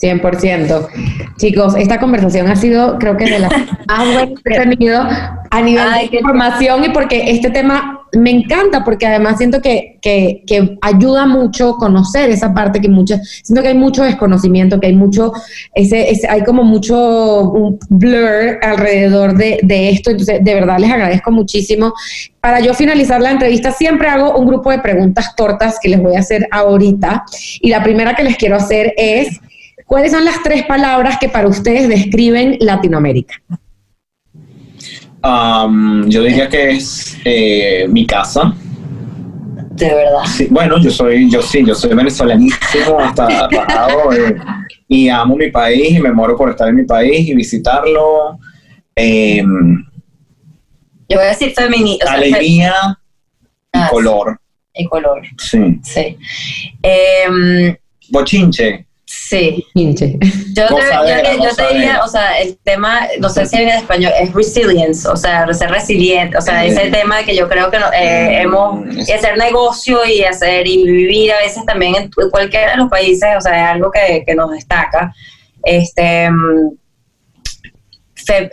[0.00, 0.88] 100%.
[1.38, 3.52] Chicos, esta conversación ha sido, creo que de las
[3.88, 5.00] más buenas que he tenido
[5.50, 10.42] a nivel de información y porque este tema me encanta, porque además siento que, que,
[10.46, 14.94] que, ayuda mucho conocer esa parte que muchas, siento que hay mucho desconocimiento, que hay
[14.94, 15.32] mucho,
[15.74, 20.90] ese, ese hay como mucho un blur alrededor de, de esto, entonces de verdad les
[20.90, 21.92] agradezco muchísimo.
[22.40, 26.14] Para yo finalizar la entrevista, siempre hago un grupo de preguntas cortas que les voy
[26.14, 27.24] a hacer ahorita.
[27.60, 29.40] Y la primera que les quiero hacer es,
[29.86, 33.34] ¿Cuáles son las tres palabras que para ustedes describen Latinoamérica?
[36.06, 38.54] yo diría que es eh, mi casa.
[39.72, 40.22] De verdad.
[40.50, 44.36] bueno, yo soy, yo sí, yo soy venezolanísimo hasta pasado eh,
[44.88, 48.38] y amo mi país y me muero por estar en mi país y visitarlo.
[48.94, 49.84] Em,
[51.08, 52.12] yo voy a decir feminista.
[52.12, 52.72] Alegría
[53.74, 54.40] y ah, color.
[54.74, 55.22] Y color.
[55.38, 55.80] Sí.
[55.82, 56.16] Sí.
[56.82, 57.76] Em,
[58.10, 58.85] Bochinche.
[59.06, 59.64] Sí.
[59.72, 64.32] Yo te, yo, te, diría, o sea, el tema, no sé si en español, es
[64.32, 68.42] resilience, o sea, ser resiliente, o sea, ese tema que yo creo que eh, mm,
[68.42, 72.90] hemos, y hacer negocio y hacer y vivir a veces también en cualquiera de los
[72.90, 75.14] países, o sea, es algo que, que nos destaca.
[75.62, 76.28] Este.
[78.26, 78.50] Fe,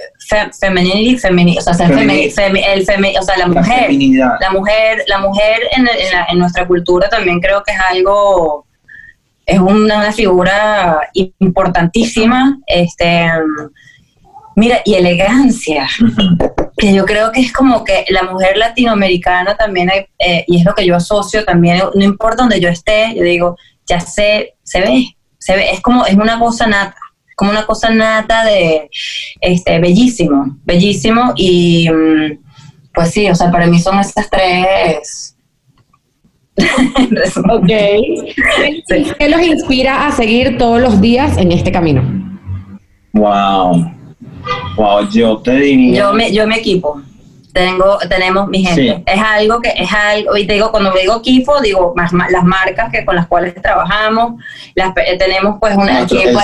[0.59, 1.15] femininity,
[1.57, 3.91] o sea, ser el o sea, la mujer,
[4.39, 5.87] la, mujer, la mujer en,
[6.29, 8.67] en nuestra cultura también creo que es algo
[9.45, 12.59] es una, figura importantísima.
[12.67, 13.29] Este,
[14.55, 15.87] mira, y elegancia,
[16.77, 20.73] que yo creo que es como que la mujer latinoamericana también, eh, y es lo
[20.73, 25.05] que yo asocio también, no importa donde yo esté, yo digo, ya sé, se ve,
[25.37, 26.97] se ve, es como, es una cosa nata,
[27.35, 28.89] como una cosa nata de,
[29.41, 32.39] este, bellísimo, bellísimo, y mm,
[32.93, 35.32] pues sí, o sea, para mí son estas tres
[37.49, 37.67] ok.
[39.17, 42.03] ¿Qué los inspira a seguir todos los días en este camino?
[43.13, 43.91] Wow.
[44.75, 45.99] Wow, yo te diría.
[45.99, 47.01] Yo me, yo me equipo.
[47.53, 49.03] Tengo, tenemos mi gente.
[49.05, 52.91] Es algo que es algo, y te digo, cuando digo equipo, digo más, las marcas
[52.91, 54.41] que con las cuales trabajamos,
[54.73, 56.39] las, tenemos pues un equipo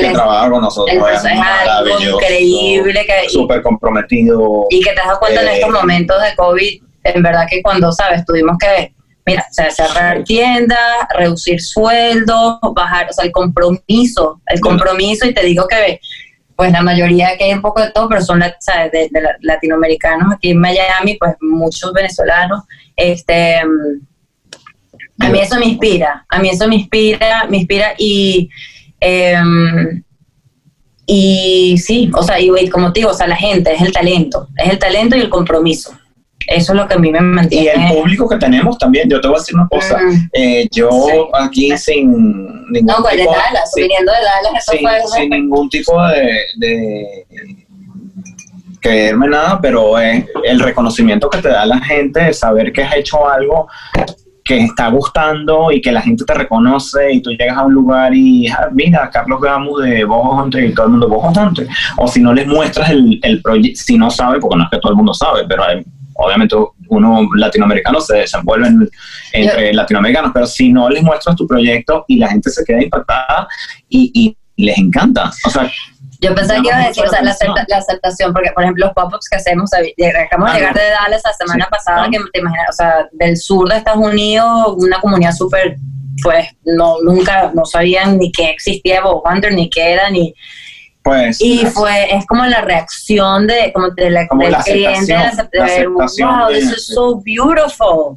[0.00, 0.96] que trabaja con nosotros.
[1.12, 3.04] es, algo increíble.
[3.06, 4.66] que Súper comprometido.
[4.70, 7.92] Y que te das cuenta en estos eh, momentos de COVID, en verdad que cuando,
[7.92, 8.95] sabes, tuvimos que
[9.26, 10.78] mira, o sea, cerrar tiendas,
[11.18, 16.00] reducir sueldos, bajar, o sea, el compromiso, el compromiso, y te digo que
[16.54, 18.90] pues la mayoría que hay un poco de todo, pero son ¿sabes?
[18.90, 19.10] De,
[19.40, 22.62] latinoamericanos aquí en Miami, pues muchos venezolanos,
[22.94, 23.60] este
[25.18, 28.48] a mí eso me inspira, a mí eso me inspira, me inspira y
[29.00, 30.02] em,
[31.06, 34.48] y sí, o sea, y como te digo, o sea, la gente, es el talento,
[34.56, 35.92] es el talento y el compromiso.
[36.46, 37.64] Eso es lo que a mí me mantiene.
[37.64, 40.30] Y el público que tenemos también, yo te voy a decir una cosa, mm.
[40.32, 42.10] eh, yo aquí sin
[42.70, 43.32] ningún no, pues tipo...
[43.32, 45.20] de Dallas, viniendo de Dallas, eso sin, fue...
[45.20, 47.26] Sin ningún tipo de, de
[48.80, 53.28] creerme nada, pero es el reconocimiento que te da la gente, saber que has hecho
[53.28, 53.66] algo
[54.46, 58.14] que está gustando y que la gente te reconoce y tú llegas a un lugar
[58.14, 61.66] y ah, mira, Carlos Gamos de Bojo Hunter y todo el mundo Bojo Hunter.
[61.96, 64.78] O si no les muestras el, el proyecto, si no sabe, porque no es que
[64.78, 65.84] todo el mundo sabe, pero hay
[66.18, 66.56] obviamente
[66.88, 68.88] uno latinoamericano se desenvuelve
[69.32, 73.48] entre latinoamericanos, pero si no les muestras tu proyecto y la gente se queda impactada
[73.88, 75.30] y, les encanta.
[75.44, 75.70] O sea,
[76.22, 79.28] yo pensé que iba a decir, o sea, la, aceptación, porque por ejemplo los pop-ups
[79.28, 83.08] que hacemos, acabamos de llegar de Dallas la semana pasada, que te imaginas, o sea,
[83.12, 85.76] del sur de Estados Unidos, una comunidad súper,
[86.22, 90.32] pues, no, nunca, no sabían ni que existía Bob Hunter, ni qué era, ni,
[91.06, 95.14] pues, y fue, es como la reacción de, como de la, del cliente,
[95.52, 98.16] de wow, this is so beautiful.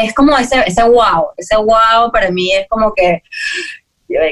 [0.00, 3.24] es como ese, ese wow, ese wow para mí es como que,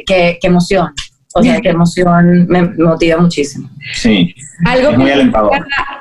[0.07, 0.95] que, emoción.
[1.35, 3.69] O sea, que emoción me motiva muchísimo.
[3.93, 4.37] Sí.
[4.65, 5.11] Algo, muy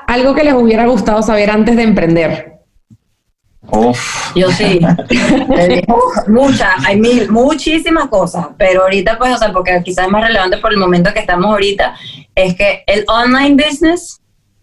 [0.05, 2.58] algo que les hubiera gustado saber antes de emprender.
[4.35, 4.79] Yo sí.
[6.27, 10.57] Muchas, hay mil, muchísimas cosas, pero ahorita pues, o sea, porque quizás es más relevante
[10.57, 11.95] por el momento que estamos ahorita,
[12.35, 14.19] es que el online business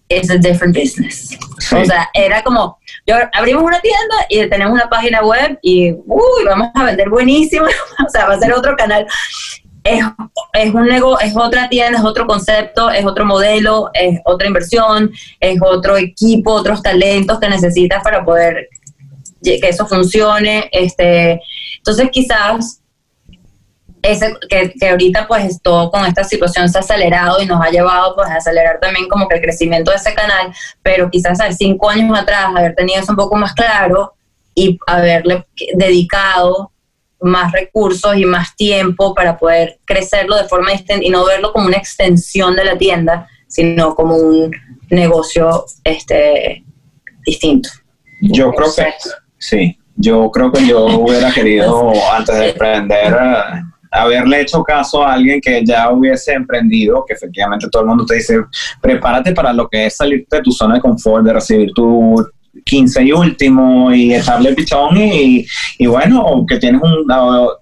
[0.09, 1.37] es a different business.
[1.73, 6.45] O sea, era como, yo abrimos una tienda y tenemos una página web y, uy,
[6.45, 7.67] vamos a vender buenísimo,
[8.07, 9.07] o sea, va a ser otro canal.
[9.83, 10.05] Es,
[10.55, 15.13] es, un negocio, es otra tienda, es otro concepto, es otro modelo, es otra inversión,
[15.39, 18.69] es otro equipo, otros talentos que necesitas para poder
[19.61, 20.69] que eso funcione.
[20.73, 21.41] Este,
[21.79, 22.81] entonces quizás
[24.03, 27.71] ese, que, que, ahorita pues todo con esta situación se ha acelerado y nos ha
[27.71, 31.57] llevado pues a acelerar también como que el crecimiento de ese canal, pero quizás hace
[31.57, 34.15] cinco años atrás haber tenido eso un poco más claro
[34.55, 36.73] y haberle dedicado
[37.21, 41.77] más recursos y más tiempo para poder crecerlo de forma y no verlo como una
[41.77, 44.51] extensión de la tienda, sino como un
[44.91, 46.65] negocio este,
[47.25, 47.69] distinto.
[48.21, 48.95] Yo creo que
[49.39, 53.17] Sí, yo creo que yo hubiera querido, antes de emprender,
[53.91, 58.17] haberle hecho caso a alguien que ya hubiese emprendido, que efectivamente todo el mundo te
[58.17, 58.45] dice,
[58.81, 62.27] prepárate para lo que es salirte de tu zona de confort, de recibir tu
[62.65, 65.47] 15 y último y echarle pichón y,
[65.79, 67.07] y, bueno, que tienes un,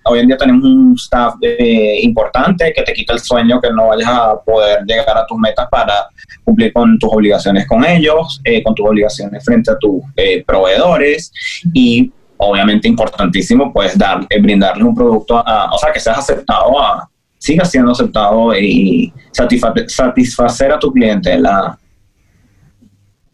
[0.05, 3.88] hoy en día tenemos un staff eh, importante que te quita el sueño que no
[3.88, 6.09] vayas a poder llegar a tus metas para
[6.42, 11.32] cumplir con tus obligaciones con ellos, eh, con tus obligaciones frente a tus eh, proveedores.
[11.72, 17.70] Y obviamente importantísimo pues dar, brindarles un producto, o sea, que seas aceptado, a, sigas
[17.70, 21.78] siendo aceptado y satisfacer a tu cliente la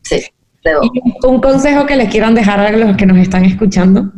[0.03, 0.25] Sí
[1.23, 4.13] ¿Un consejo que les quieran dejar a los que nos están escuchando?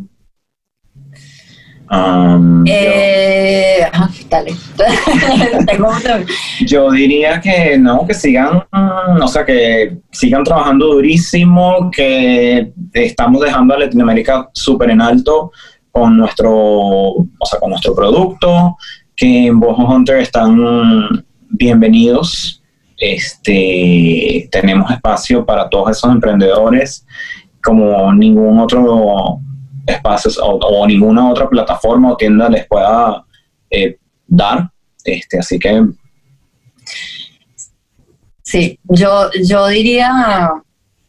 [1.90, 3.86] Um, eh,
[4.30, 4.54] dale.
[6.66, 8.62] yo diría que no, que sigan,
[9.20, 15.52] o sea, que sigan trabajando durísimo, que estamos dejando a Latinoamérica súper en alto
[15.90, 18.78] con nuestro, o sea, con nuestro producto,
[19.14, 20.56] que en Bojo Hunter están
[21.50, 22.61] bienvenidos.
[23.04, 27.04] Este, tenemos espacio para todos esos emprendedores
[27.60, 29.40] como ningún otro
[29.84, 33.24] espacio o, ninguna otra plataforma o tienda les pueda
[33.70, 33.98] eh,
[34.28, 34.70] dar.
[35.04, 35.82] Este, así que
[38.44, 40.52] Sí, yo, yo diría,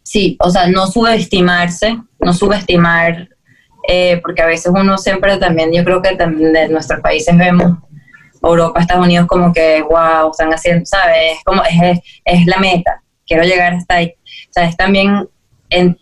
[0.01, 3.29] sí, o sea, no subestimarse, no subestimar,
[3.87, 7.77] eh, porque a veces uno siempre también, yo creo que también de nuestros países vemos
[8.43, 11.37] Europa, Estados Unidos como que, wow, están haciendo, ¿sabes?
[11.37, 14.13] Es como, es, es la meta, quiero llegar hasta ahí.
[14.49, 15.27] O sea, es también
[15.69, 15.97] en,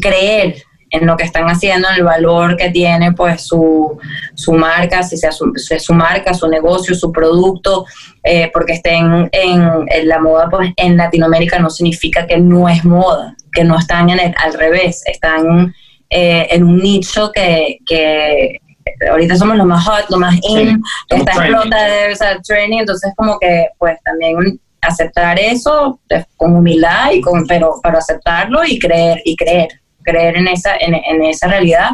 [0.00, 0.56] creer
[0.90, 3.98] en lo que están haciendo, en el valor que tiene pues su,
[4.34, 7.86] su marca, si sea su, su, marca, su negocio, su producto,
[8.24, 12.84] eh, porque estén en, en, la moda pues en Latinoamérica no significa que no es
[12.84, 15.72] moda, que no están en el, al revés, están
[16.08, 18.60] eh, en un nicho que, que
[19.08, 23.38] ahorita somos lo más hot, lo más in, está explota de o training, entonces como
[23.38, 29.20] que pues también aceptar eso pues, con humildad y con pero para aceptarlo y creer
[29.24, 29.68] y creer
[30.02, 31.90] creer en esa, en, esa realidad.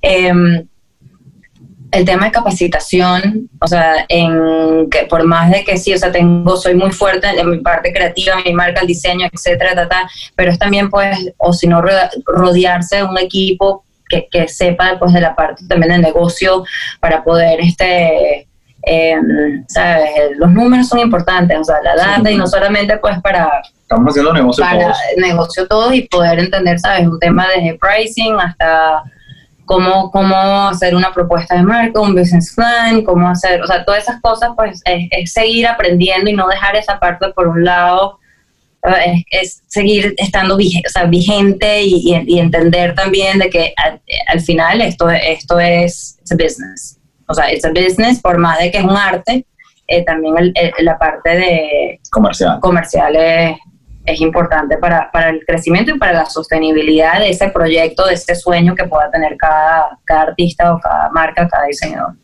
[0.00, 0.66] Em,
[1.90, 6.10] el tema de capacitación, o sea, en que por más de que sí, o sea,
[6.10, 9.88] tengo, soy muy fuerte en mi parte creativa, mi marca, el diseño, etcétera,
[10.34, 11.82] pero es también, pues, o si no,
[12.26, 16.64] rodearse de un equipo que, que sepa, pues, de la parte también del negocio
[17.00, 18.46] para poder, este,
[18.84, 19.16] eh,
[19.68, 20.10] ¿sabes?
[20.36, 23.62] Los números son importantes, o sea, la data y no solamente pues para...
[23.82, 24.96] Estamos haciendo negocio para todos.
[25.16, 27.06] negocio todos y poder entender, ¿sabes?
[27.06, 29.02] Un tema de pricing hasta
[29.64, 34.02] cómo, cómo hacer una propuesta de marca, un business plan, cómo hacer, o sea, todas
[34.02, 38.18] esas cosas pues es, seguir aprendiendo y no dejar esa parte por un lado.
[39.30, 44.40] Es, seguir estando vigente, o sea, vigente y, y, entender también de que al, al
[44.40, 46.98] final esto, esto es business
[47.32, 49.46] o sea, es un business, por más de que es un arte,
[49.86, 53.56] eh, también la parte de comercial, comercial es,
[54.04, 58.34] es importante para, para, el crecimiento y para la sostenibilidad de ese proyecto, de ese
[58.34, 62.14] sueño que pueda tener cada, cada artista o cada marca, cada diseñador.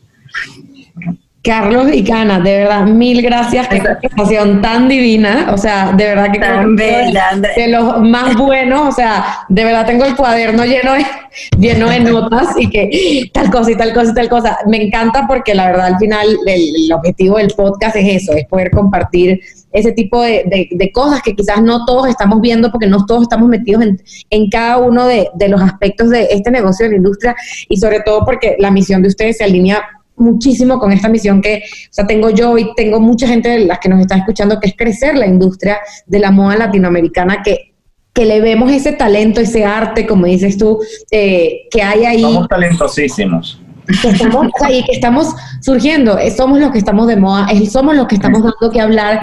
[1.41, 3.67] Carlos y Cana, de verdad, mil gracias.
[3.69, 5.51] Qué presentación tan divina.
[5.53, 8.89] O sea, de verdad que tan bella, de, los más buenos.
[8.89, 11.05] O sea, de verdad tengo el cuaderno lleno de,
[11.57, 14.57] lleno de notas y que tal cosa y tal cosa y tal cosa.
[14.67, 18.71] Me encanta porque la verdad al final el, objetivo del podcast es eso, es poder
[18.71, 19.39] compartir
[19.71, 23.47] ese tipo de, de, cosas que quizás no todos estamos viendo porque no todos estamos
[23.47, 27.35] metidos en, en cada uno de, de los aspectos de este negocio de la industria
[27.69, 29.83] y sobre todo porque la misión de ustedes se alinea
[30.19, 33.79] muchísimo con esta misión que, o sea, tengo yo y tengo mucha gente de las
[33.79, 37.73] que nos está escuchando, que es crecer la industria de la moda latinoamericana, que,
[38.13, 40.79] que le vemos ese talento, ese arte, como dices tú,
[41.11, 42.21] eh, que hay ahí.
[42.21, 43.61] Somos talentosísimos
[44.01, 48.07] que estamos ahí, que estamos surgiendo, eh, somos los que estamos de moda, somos los
[48.07, 49.19] que estamos dando que hablar,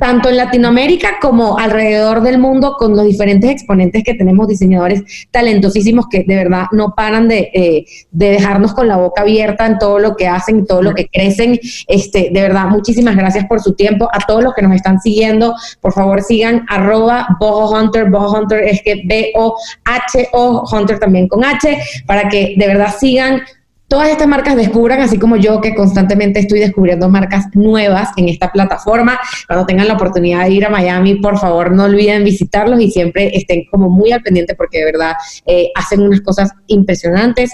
[0.00, 6.06] tanto en Latinoamérica como alrededor del mundo, con los diferentes exponentes que tenemos, diseñadores talentosísimos
[6.08, 9.98] que de verdad no paran de, eh, de dejarnos con la boca abierta en todo
[9.98, 11.58] lo que hacen, todo lo que crecen.
[11.88, 14.08] Este, de verdad, muchísimas gracias por su tiempo.
[14.12, 18.62] A todos los que nos están siguiendo, por favor sigan arroba Boho Hunter, Boho Hunter
[18.64, 23.42] es que B-O-H-O, Hunter también con H, para que de verdad sigan
[23.88, 28.50] todas estas marcas descubran, así como yo que constantemente estoy descubriendo marcas nuevas en esta
[28.50, 29.18] plataforma.
[29.46, 33.36] Cuando tengan la oportunidad de ir a Miami, por favor no olviden visitarlos y siempre
[33.36, 35.12] estén como muy al pendiente porque de verdad
[35.46, 37.52] eh, hacen unas cosas impresionantes,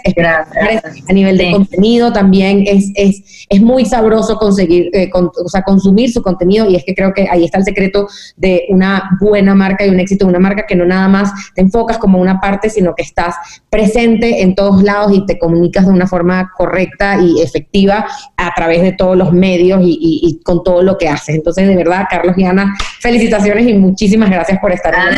[1.09, 6.11] a nivel de contenido también es, es, es muy sabroso conseguir, eh, o sea, consumir
[6.13, 9.85] su contenido y es que creo que ahí está el secreto de una buena marca
[9.85, 12.71] y un éxito de una marca que no nada más te enfocas como una parte,
[12.71, 13.37] sino que estás
[13.69, 16.22] presente en todos lados y te comunicas de una forma
[16.57, 18.07] correcta y efectiva
[18.37, 21.35] a través de todos los medios y, con todo lo que haces.
[21.35, 25.17] Entonces, de verdad, Carlos y Ana, felicitaciones y muchísimas gracias por estar aquí.